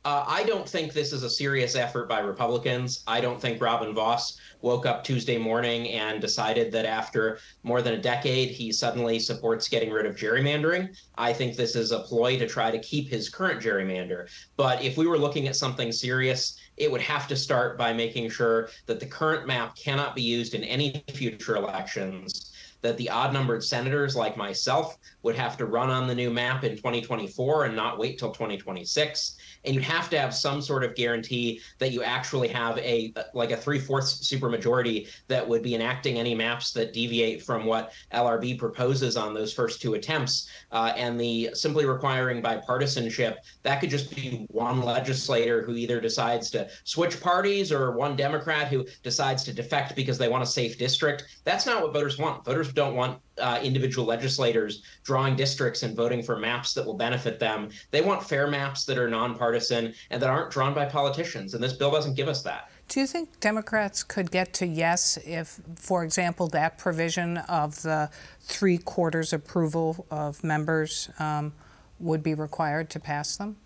Uh, 0.07 0.23
I 0.25 0.43
don't 0.43 0.69
think 0.69 0.93
this 0.93 1.11
is 1.11 1.23
a 1.23 1.29
serious 1.29 1.75
effort 1.75 2.07
by 2.07 2.19
Republicans. 2.19 3.03
I 3.07 3.19
don't 3.19 3.41
think 3.41 3.61
Robin 3.61 3.93
Vos 3.93 4.39
woke 4.61 4.85
up 4.85 5.03
Tuesday 5.03 5.37
morning 5.37 5.89
and 5.89 6.21
decided 6.21 6.71
that 6.71 6.85
after 6.85 7.39
more 7.63 7.81
than 7.81 7.95
a 7.95 8.01
decade, 8.01 8.49
he 8.49 8.71
suddenly 8.71 9.19
supports 9.19 9.67
getting 9.67 9.91
rid 9.91 10.05
of 10.05 10.15
gerrymandering. 10.15 10.95
I 11.17 11.33
think 11.33 11.57
this 11.57 11.75
is 11.75 11.91
a 11.91 11.99
ploy 11.99 12.39
to 12.39 12.47
try 12.47 12.71
to 12.71 12.79
keep 12.79 13.09
his 13.09 13.27
current 13.27 13.61
gerrymander. 13.61 14.29
But 14.55 14.81
if 14.81 14.95
we 14.95 15.07
were 15.07 15.17
looking 15.17 15.49
at 15.49 15.57
something 15.57 15.91
serious, 15.91 16.57
it 16.77 16.89
would 16.89 17.01
have 17.01 17.27
to 17.27 17.35
start 17.35 17.77
by 17.77 17.91
making 17.91 18.29
sure 18.29 18.69
that 18.85 19.01
the 19.01 19.05
current 19.05 19.45
map 19.45 19.75
cannot 19.75 20.15
be 20.15 20.21
used 20.21 20.53
in 20.53 20.63
any 20.63 21.03
future 21.09 21.57
elections 21.57 22.53
that 22.87 22.95
the 22.97 23.09
odd 23.09 23.33
numbered 23.33 23.61
senators 23.61 24.15
like 24.15 24.37
myself 24.37 24.97
would 25.23 25.35
have 25.35 25.57
to 25.57 25.65
run 25.65 25.89
on 25.89 26.07
the 26.07 26.15
new 26.15 26.29
map 26.29 26.63
in 26.63 26.77
2024 26.77 27.65
and 27.65 27.75
not 27.75 27.99
wait 27.99 28.17
till 28.17 28.31
2026 28.31 29.35
and 29.67 29.75
you'd 29.75 29.83
have 29.83 30.09
to 30.09 30.17
have 30.17 30.33
some 30.33 30.61
sort 30.61 30.83
of 30.83 30.95
guarantee 30.95 31.61
that 31.77 31.91
you 31.91 32.01
actually 32.01 32.47
have 32.47 32.77
a 32.79 33.13
like 33.33 33.51
a 33.51 33.57
three-fourths 33.57 34.19
supermajority 34.21 35.09
that 35.27 35.47
would 35.47 35.61
be 35.61 35.75
enacting 35.75 36.17
any 36.17 36.33
maps 36.33 36.71
that 36.71 36.93
deviate 36.93 37.43
from 37.43 37.65
what 37.65 37.91
LRB 38.13 38.57
proposes 38.57 39.17
on 39.17 39.33
those 39.33 39.53
first 39.53 39.81
two 39.81 39.95
attempts. 39.95 40.49
Uh, 40.71 40.93
and 40.95 41.19
the 41.19 41.49
simply 41.53 41.85
requiring 41.85 42.41
bipartisanship, 42.41 43.35
that 43.63 43.79
could 43.81 43.89
just 43.89 44.15
be 44.15 44.45
one 44.49 44.81
legislator 44.81 45.61
who 45.61 45.75
either 45.75 45.99
decides 45.99 46.49
to 46.51 46.67
switch 46.85 47.19
parties 47.19 47.71
or 47.71 47.91
one 47.91 48.15
Democrat 48.15 48.67
who 48.67 48.85
decides 49.03 49.43
to 49.43 49.53
defect 49.53 49.95
because 49.95 50.17
they 50.17 50.29
want 50.29 50.43
a 50.43 50.47
safe 50.47 50.77
district. 50.77 51.25
That's 51.43 51.65
not 51.65 51.81
what 51.81 51.93
voters 51.93 52.17
want. 52.17 52.45
Voters 52.45 52.71
don't 52.77 52.95
want 52.95 53.19
uh, 53.39 53.59
individual 53.63 54.05
legislators 54.05 54.83
drawing 55.03 55.35
districts 55.35 55.81
and 55.81 55.97
voting 55.97 56.21
for 56.21 56.37
maps 56.37 56.75
that 56.75 56.85
will 56.85 56.93
benefit 56.93 57.39
them. 57.39 57.69
They 57.89 58.01
want 58.01 58.23
fair 58.23 58.47
maps 58.47 58.85
that 58.85 58.99
are 58.99 59.09
nonpartisan 59.09 59.95
and 60.11 60.21
that 60.21 60.29
aren't 60.29 60.51
drawn 60.51 60.75
by 60.75 60.85
politicians. 60.85 61.55
And 61.55 61.63
this 61.63 61.73
bill 61.73 61.89
doesn't 61.89 62.13
give 62.13 62.27
us 62.27 62.43
that. 62.43 62.69
Do 62.87 62.99
you 62.99 63.07
think 63.07 63.39
Democrats 63.39 64.03
could 64.03 64.29
get 64.29 64.53
to 64.53 64.67
yes 64.67 65.17
if, 65.25 65.59
for 65.75 66.03
example, 66.03 66.47
that 66.49 66.77
provision 66.77 67.37
of 67.49 67.81
the 67.81 68.11
three 68.41 68.77
quarters 68.77 69.33
approval 69.33 70.05
of 70.11 70.43
members 70.43 71.09
um, 71.17 71.53
would 71.99 72.21
be 72.21 72.35
required 72.35 72.91
to 72.91 72.99
pass 72.99 73.37
them? 73.37 73.57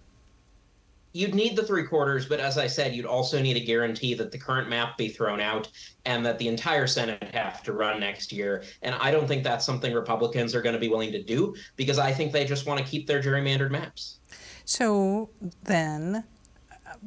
You'd 1.13 1.35
need 1.35 1.55
the 1.55 1.63
three 1.63 1.85
quarters, 1.85 2.25
but 2.25 2.39
as 2.39 2.57
I 2.57 2.67
said, 2.67 2.95
you'd 2.95 3.05
also 3.05 3.41
need 3.41 3.57
a 3.57 3.59
guarantee 3.59 4.13
that 4.15 4.31
the 4.31 4.37
current 4.37 4.69
map 4.69 4.97
be 4.97 5.09
thrown 5.09 5.41
out 5.41 5.69
and 6.05 6.25
that 6.25 6.39
the 6.39 6.47
entire 6.47 6.87
Senate 6.87 7.23
have 7.33 7.61
to 7.63 7.73
run 7.73 7.99
next 7.99 8.31
year. 8.31 8.63
And 8.81 8.95
I 8.95 9.11
don't 9.11 9.27
think 9.27 9.43
that's 9.43 9.65
something 9.65 9.93
Republicans 9.93 10.55
are 10.55 10.61
going 10.61 10.73
to 10.73 10.79
be 10.79 10.89
willing 10.89 11.11
to 11.11 11.21
do 11.21 11.55
because 11.75 11.99
I 11.99 12.11
think 12.11 12.31
they 12.31 12.45
just 12.45 12.65
want 12.65 12.79
to 12.79 12.85
keep 12.85 13.07
their 13.07 13.21
gerrymandered 13.21 13.71
maps. 13.71 14.19
So 14.65 15.29
then, 15.63 16.23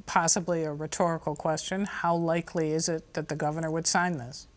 possibly 0.06 0.64
a 0.64 0.72
rhetorical 0.72 1.36
question 1.36 1.84
how 1.84 2.14
likely 2.14 2.72
is 2.72 2.88
it 2.88 3.14
that 3.14 3.28
the 3.28 3.36
governor 3.36 3.70
would 3.70 3.86
sign 3.86 4.18
this? 4.18 4.48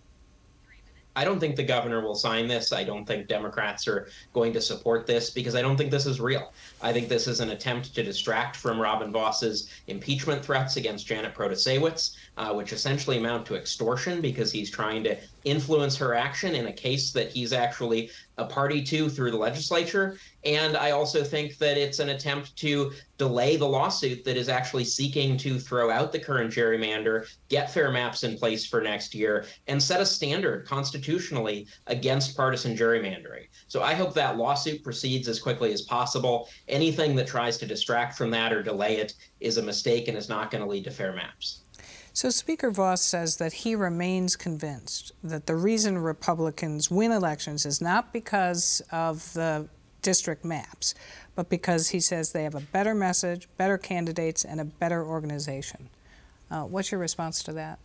I 1.18 1.24
don't 1.24 1.40
think 1.40 1.56
the 1.56 1.64
governor 1.64 2.00
will 2.02 2.14
sign 2.14 2.48
this. 2.48 2.72
I 2.72 2.84
don't 2.84 3.04
think 3.04 3.28
Democrats 3.28 3.88
are 3.88 4.08
going 4.34 4.54
to 4.54 4.62
support 4.62 5.08
this 5.08 5.32
because 5.32 5.56
I 5.56 5.64
don't 5.64 5.76
think 5.76 5.90
this 5.90 6.06
is 6.06 6.22
real. 6.22 6.54
I 6.80 6.94
think 6.94 7.10
this 7.10 7.28
is 7.28 7.40
an 7.40 7.50
attempt 7.50 7.96
to 7.96 8.04
distract 8.04 8.56
from 8.56 8.80
Robin 8.80 9.12
Vos's 9.12 9.68
impeachment 9.88 10.46
threats 10.46 10.78
against 10.78 11.08
Janet 11.08 11.34
Protasiewicz, 11.34 12.16
uh, 12.38 12.54
which 12.54 12.72
essentially 12.72 13.18
amount 13.18 13.48
to 13.48 13.56
extortion 13.56 14.22
because 14.22 14.52
he's 14.52 14.70
trying 14.70 15.04
to 15.06 15.18
influence 15.44 15.98
her 15.98 16.14
action 16.14 16.54
in 16.54 16.68
a 16.68 16.74
case 16.74 17.10
that 17.14 17.32
he's 17.32 17.52
actually 17.52 18.12
a 18.38 18.46
party 18.46 18.84
to 18.84 19.10
through 19.10 19.32
the 19.32 19.38
legislature. 19.38 20.18
And 20.46 20.78
I 20.78 20.92
also 20.92 21.24
think 21.24 21.58
that 21.58 21.78
it's 21.78 22.00
an 22.00 22.10
attempt 22.10 22.56
to 22.58 22.92
delay 23.18 23.58
the 23.58 23.68
lawsuit 23.68 24.24
that 24.26 24.38
is 24.38 24.48
actually 24.48 24.86
seeking 24.86 25.38
to 25.38 25.60
throw 25.60 25.90
out 25.90 26.12
the 26.12 26.20
current 26.20 26.54
gerrymander, 26.54 27.28
get 27.50 27.72
fair 27.72 27.92
maps 27.92 28.24
in 28.24 28.38
place 28.38 28.66
for 28.66 28.82
next 28.82 29.16
year, 29.16 29.46
and 29.68 29.82
set 29.82 30.02
a 30.02 30.06
standard 30.06 30.68
constitutionally 30.68 31.68
against 31.88 32.38
partisan 32.38 32.76
gerrymandering. 32.76 33.48
So 33.68 33.82
I 33.82 33.94
hope 33.94 34.14
that 34.14 34.38
lawsuit 34.38 34.84
proceeds 34.84 35.28
as 35.28 35.40
quickly 35.40 35.74
as 35.74 35.82
possible. 35.82 36.48
Anything 36.68 37.16
that 37.16 37.28
tries 37.28 37.58
to 37.58 37.66
distract 37.66 38.18
from 38.18 38.30
that 38.32 38.54
or 38.54 38.62
delay 38.62 38.98
it 38.98 39.14
is 39.40 39.58
a 39.58 39.64
mistake 39.64 40.08
and 40.08 40.18
is 40.18 40.30
not 40.30 40.52
going 40.52 40.64
to 40.64 40.70
lead 40.70 40.84
to 40.84 40.92
fair 40.92 41.14
maps. 41.14 41.64
So, 42.18 42.32
Speaker 42.32 42.72
Vos 42.72 43.04
says 43.04 43.38
that 43.38 43.54
he 43.54 43.76
remains 43.76 44.36
convinced 44.36 45.12
that 45.24 45.46
the 45.46 45.56
reason 45.56 46.00
Republicans 46.00 46.90
win 46.90 47.12
elections 47.12 47.64
is 47.64 47.80
not 47.80 48.12
because 48.12 48.82
of 48.92 49.32
the 49.34 49.68
district 50.02 50.44
maps, 50.44 50.96
but 51.36 51.48
because 51.48 51.90
he 51.90 52.00
says 52.00 52.32
they 52.32 52.44
have 52.44 52.56
a 52.56 52.60
better 52.60 52.96
message, 52.96 53.48
better 53.58 53.78
candidates, 53.78 54.46
and 54.46 54.60
a 54.60 54.66
better 54.66 55.06
organization. 55.06 55.90
Uh, 56.50 56.64
what's 56.64 56.92
your 56.92 57.00
response 57.00 57.44
to 57.44 57.54
that? 57.54 57.78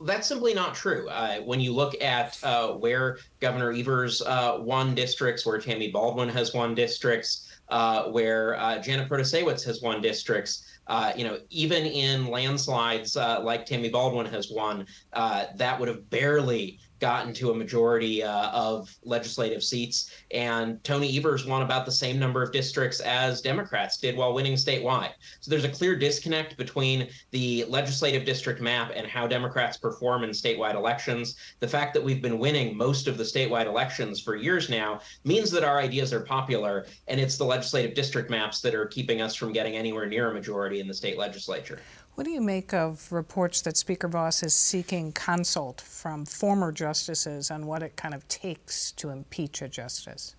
That's 0.00 0.26
simply 0.26 0.52
not 0.52 0.74
true. 0.74 1.08
Uh, 1.08 1.36
when 1.38 1.60
you 1.60 1.72
look 1.72 1.94
at 2.02 2.36
uh, 2.42 2.72
where 2.72 3.18
Governor 3.38 3.70
Evers 3.70 4.22
uh, 4.22 4.58
won 4.58 4.96
districts, 4.96 5.46
where 5.46 5.60
Tammy 5.60 5.92
Baldwin 5.92 6.28
has 6.30 6.52
won 6.52 6.74
districts, 6.74 7.48
uh, 7.68 8.04
where 8.04 8.58
uh, 8.58 8.80
Janet 8.80 9.08
Protasiewicz 9.08 9.64
has 9.64 9.82
won 9.82 10.00
districts, 10.00 10.77
uh, 10.88 11.12
you 11.16 11.24
know, 11.24 11.38
even 11.50 11.84
in 11.84 12.28
landslides 12.28 13.16
uh, 13.16 13.40
like 13.42 13.66
Tammy 13.66 13.90
Baldwin 13.90 14.26
has 14.26 14.50
won, 14.50 14.86
uh, 15.12 15.46
that 15.56 15.78
would 15.78 15.88
have 15.88 16.08
barely 16.10 16.80
gotten 16.98 17.32
to 17.34 17.50
a 17.50 17.54
majority 17.54 18.22
uh, 18.22 18.50
of 18.50 18.94
legislative 19.04 19.62
seats. 19.62 20.12
And 20.30 20.82
Tony 20.84 21.16
Evers 21.16 21.46
won 21.46 21.62
about 21.62 21.86
the 21.86 21.92
same 21.92 22.18
number 22.18 22.42
of 22.42 22.52
districts 22.52 23.00
as 23.00 23.40
Democrats 23.40 23.98
did 23.98 24.16
while 24.16 24.34
winning 24.34 24.54
statewide. 24.54 25.12
So 25.40 25.50
there's 25.50 25.64
a 25.64 25.68
clear 25.68 25.96
disconnect 25.96 26.56
between 26.56 27.08
the 27.30 27.64
legislative 27.68 28.24
district 28.24 28.60
map 28.60 28.92
and 28.94 29.06
how 29.06 29.26
Democrats 29.26 29.76
perform 29.76 30.24
in 30.24 30.30
statewide 30.30 30.74
elections. 30.74 31.36
The 31.60 31.68
fact 31.68 31.94
that 31.94 32.02
we've 32.02 32.22
been 32.22 32.38
winning 32.38 32.76
most 32.76 33.06
of 33.06 33.18
the 33.18 33.24
statewide 33.24 33.66
elections 33.66 34.20
for 34.20 34.36
years 34.36 34.68
now 34.68 35.00
means 35.24 35.50
that 35.50 35.64
our 35.64 35.78
ideas 35.78 36.12
are 36.12 36.20
popular, 36.20 36.86
and 37.06 37.20
it's 37.20 37.36
the 37.36 37.44
legislative 37.44 37.94
district 37.94 38.30
maps 38.30 38.60
that 38.60 38.74
are 38.74 38.86
keeping 38.86 39.20
us 39.20 39.34
from 39.34 39.52
getting 39.52 39.76
anywhere 39.76 40.06
near 40.06 40.30
a 40.30 40.34
majority 40.34 40.80
in 40.80 40.88
the 40.88 40.94
state 40.94 41.18
legislature. 41.18 41.78
What 42.18 42.24
do 42.24 42.32
you 42.32 42.40
make 42.40 42.74
of 42.74 43.12
reports 43.12 43.60
that 43.60 43.76
Speaker 43.76 44.08
Vos 44.08 44.42
is 44.42 44.52
seeking 44.52 45.12
consult 45.12 45.80
from 45.80 46.24
former 46.24 46.72
justices 46.72 47.48
on 47.48 47.64
what 47.64 47.80
it 47.80 47.94
kind 47.94 48.12
of 48.12 48.26
takes 48.26 48.90
to 48.96 49.10
impeach 49.10 49.62
a 49.62 49.68
justice? 49.68 50.34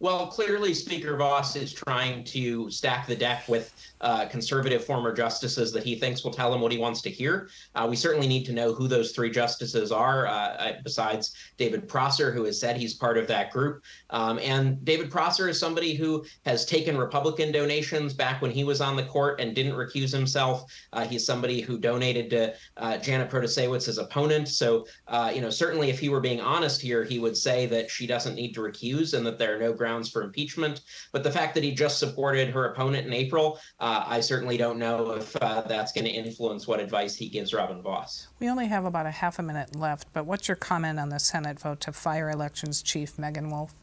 Well, 0.00 0.26
clearly, 0.26 0.74
Speaker 0.74 1.16
Vos 1.16 1.54
is 1.54 1.72
trying 1.72 2.24
to 2.24 2.68
stack 2.68 3.06
the 3.06 3.14
deck 3.14 3.48
with 3.48 3.72
uh, 4.00 4.26
conservative 4.26 4.84
former 4.84 5.14
justices 5.14 5.72
that 5.72 5.84
he 5.84 5.94
thinks 5.94 6.24
will 6.24 6.32
tell 6.32 6.52
him 6.52 6.60
what 6.60 6.72
he 6.72 6.78
wants 6.78 7.00
to 7.02 7.10
hear. 7.10 7.48
Uh, 7.74 7.86
we 7.88 7.94
certainly 7.96 8.26
need 8.26 8.44
to 8.44 8.52
know 8.52 8.74
who 8.74 8.88
those 8.88 9.12
three 9.12 9.30
justices 9.30 9.92
are, 9.92 10.26
uh, 10.26 10.72
besides 10.82 11.34
David 11.56 11.88
Prosser, 11.88 12.32
who 12.32 12.44
has 12.44 12.58
said 12.58 12.76
he's 12.76 12.94
part 12.94 13.16
of 13.16 13.28
that 13.28 13.52
group. 13.52 13.82
Um, 14.10 14.38
and 14.40 14.84
David 14.84 15.10
Prosser 15.10 15.48
is 15.48 15.58
somebody 15.60 15.94
who 15.94 16.24
has 16.44 16.66
taken 16.66 16.98
Republican 16.98 17.52
donations 17.52 18.12
back 18.12 18.42
when 18.42 18.50
he 18.50 18.64
was 18.64 18.80
on 18.80 18.96
the 18.96 19.04
court 19.04 19.40
and 19.40 19.54
didn't 19.54 19.74
recuse 19.74 20.12
himself. 20.12 20.70
Uh, 20.92 21.06
he's 21.06 21.24
somebody 21.24 21.60
who 21.60 21.78
donated 21.78 22.28
to 22.30 22.54
uh, 22.76 22.98
Janet 22.98 23.30
Protasiewicz's 23.30 23.98
opponent. 23.98 24.48
So, 24.48 24.86
uh, 25.06 25.30
you 25.34 25.40
know, 25.40 25.50
certainly 25.50 25.88
if 25.88 26.00
he 26.00 26.08
were 26.08 26.20
being 26.20 26.40
honest 26.40 26.80
here, 26.82 27.04
he 27.04 27.20
would 27.20 27.36
say 27.36 27.66
that 27.66 27.90
she 27.90 28.06
doesn't 28.08 28.34
need 28.34 28.54
to 28.54 28.60
recuse 28.60 29.14
and 29.14 29.24
that 29.24 29.38
there 29.38 29.56
are 29.56 29.60
no 29.60 29.72
grounds 29.84 30.08
for 30.08 30.22
impeachment. 30.22 30.80
But 31.12 31.22
the 31.22 31.30
fact 31.30 31.54
that 31.54 31.62
he 31.62 31.72
just 31.74 31.98
supported 31.98 32.48
her 32.48 32.64
opponent 32.72 33.06
in 33.06 33.12
April, 33.12 33.58
uh, 33.80 34.02
I 34.06 34.20
certainly 34.20 34.56
don't 34.56 34.78
know 34.78 35.12
if 35.12 35.36
uh, 35.42 35.60
that's 35.62 35.92
going 35.92 36.06
to 36.06 36.10
influence 36.10 36.66
what 36.66 36.80
advice 36.80 37.14
he 37.14 37.28
gives 37.28 37.52
Robin 37.52 37.82
Vos. 37.82 38.28
We 38.40 38.48
only 38.48 38.66
have 38.66 38.86
about 38.86 39.04
a 39.04 39.10
half 39.10 39.38
a 39.38 39.42
minute 39.42 39.76
left, 39.76 40.10
but 40.14 40.24
what's 40.24 40.48
your 40.48 40.56
comment 40.56 40.98
on 40.98 41.10
the 41.10 41.18
Senate 41.18 41.60
vote 41.60 41.80
to 41.82 41.92
fire 41.92 42.30
elections 42.30 42.80
chief 42.80 43.18
Meagan 43.18 43.50
Wolfe? 43.50 43.74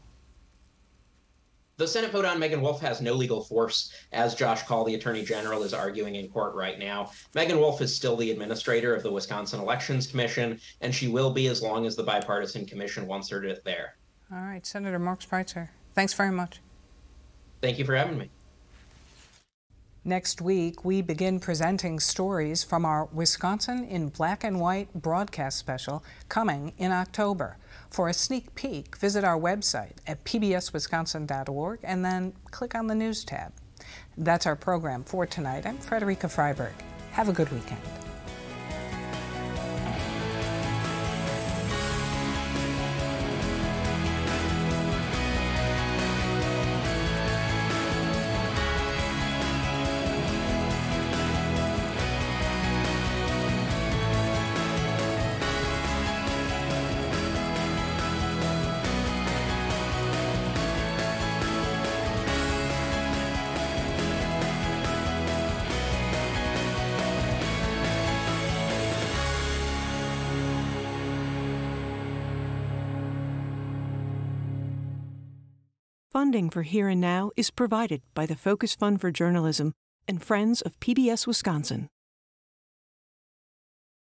The 1.77 1.87
Senate 1.87 2.11
vote 2.11 2.25
on 2.25 2.39
Meagan 2.39 2.61
Wolfe 2.61 2.81
has 2.81 2.99
no 2.99 3.13
legal 3.13 3.43
force, 3.43 3.93
as 4.11 4.33
Josh 4.33 4.63
Kaul, 4.63 4.83
the 4.83 4.95
Attorney 4.95 5.23
General, 5.23 5.61
is 5.61 5.73
arguing 5.73 6.15
in 6.15 6.29
court 6.29 6.55
right 6.55 6.79
now. 6.79 7.11
Meagan 7.35 7.59
Wolfe 7.59 7.81
is 7.81 7.95
still 7.95 8.15
the 8.15 8.31
administrator 8.31 8.95
of 8.95 9.03
the 9.03 9.11
Wisconsin 9.11 9.59
Elections 9.59 10.07
Commission, 10.07 10.59
and 10.81 10.93
she 10.93 11.07
will 11.07 11.31
be 11.31 11.47
as 11.47 11.61
long 11.61 11.85
as 11.85 11.95
the 11.95 12.03
bipartisan 12.03 12.65
commission 12.65 13.05
wants 13.05 13.29
her 13.29 13.41
to 13.41 13.61
there. 13.63 13.97
All 14.31 14.41
right, 14.41 14.65
Senator 14.65 14.97
Mark 14.97 15.21
Spreitzer. 15.21 15.69
Thanks 15.93 16.13
very 16.13 16.31
much. 16.31 16.59
Thank 17.61 17.77
you 17.77 17.85
for 17.85 17.95
having 17.95 18.17
me. 18.17 18.29
Next 20.03 20.41
week, 20.41 20.83
we 20.83 21.03
begin 21.03 21.39
presenting 21.39 21.99
stories 21.99 22.63
from 22.63 22.85
our 22.85 23.05
Wisconsin 23.13 23.83
in 23.85 24.09
Black 24.09 24.43
and 24.43 24.59
White 24.59 24.91
broadcast 24.95 25.59
special 25.59 26.03
coming 26.27 26.73
in 26.79 26.91
October. 26.91 27.57
For 27.91 28.09
a 28.09 28.13
sneak 28.13 28.55
peek, 28.55 28.95
visit 28.95 29.23
our 29.23 29.39
website 29.39 29.97
at 30.07 30.23
pbswisconsin.org 30.23 31.79
and 31.83 32.03
then 32.03 32.33
click 32.49 32.73
on 32.73 32.87
the 32.87 32.95
News 32.95 33.23
tab. 33.23 33.53
That's 34.17 34.47
our 34.47 34.55
program 34.55 35.03
for 35.03 35.27
tonight. 35.27 35.67
I'm 35.67 35.77
Frederica 35.77 36.25
Freiberg. 36.25 36.73
Have 37.11 37.29
a 37.29 37.33
good 37.33 37.51
weekend. 37.51 37.81
Funding 76.31 76.49
for 76.49 76.61
Here 76.61 76.87
and 76.87 77.01
Now 77.01 77.29
is 77.35 77.51
provided 77.51 78.01
by 78.13 78.25
the 78.25 78.37
Focus 78.37 78.73
Fund 78.73 79.01
for 79.01 79.11
Journalism 79.11 79.73
and 80.07 80.23
Friends 80.23 80.61
of 80.61 80.79
PBS 80.79 81.27
Wisconsin. 81.27 81.89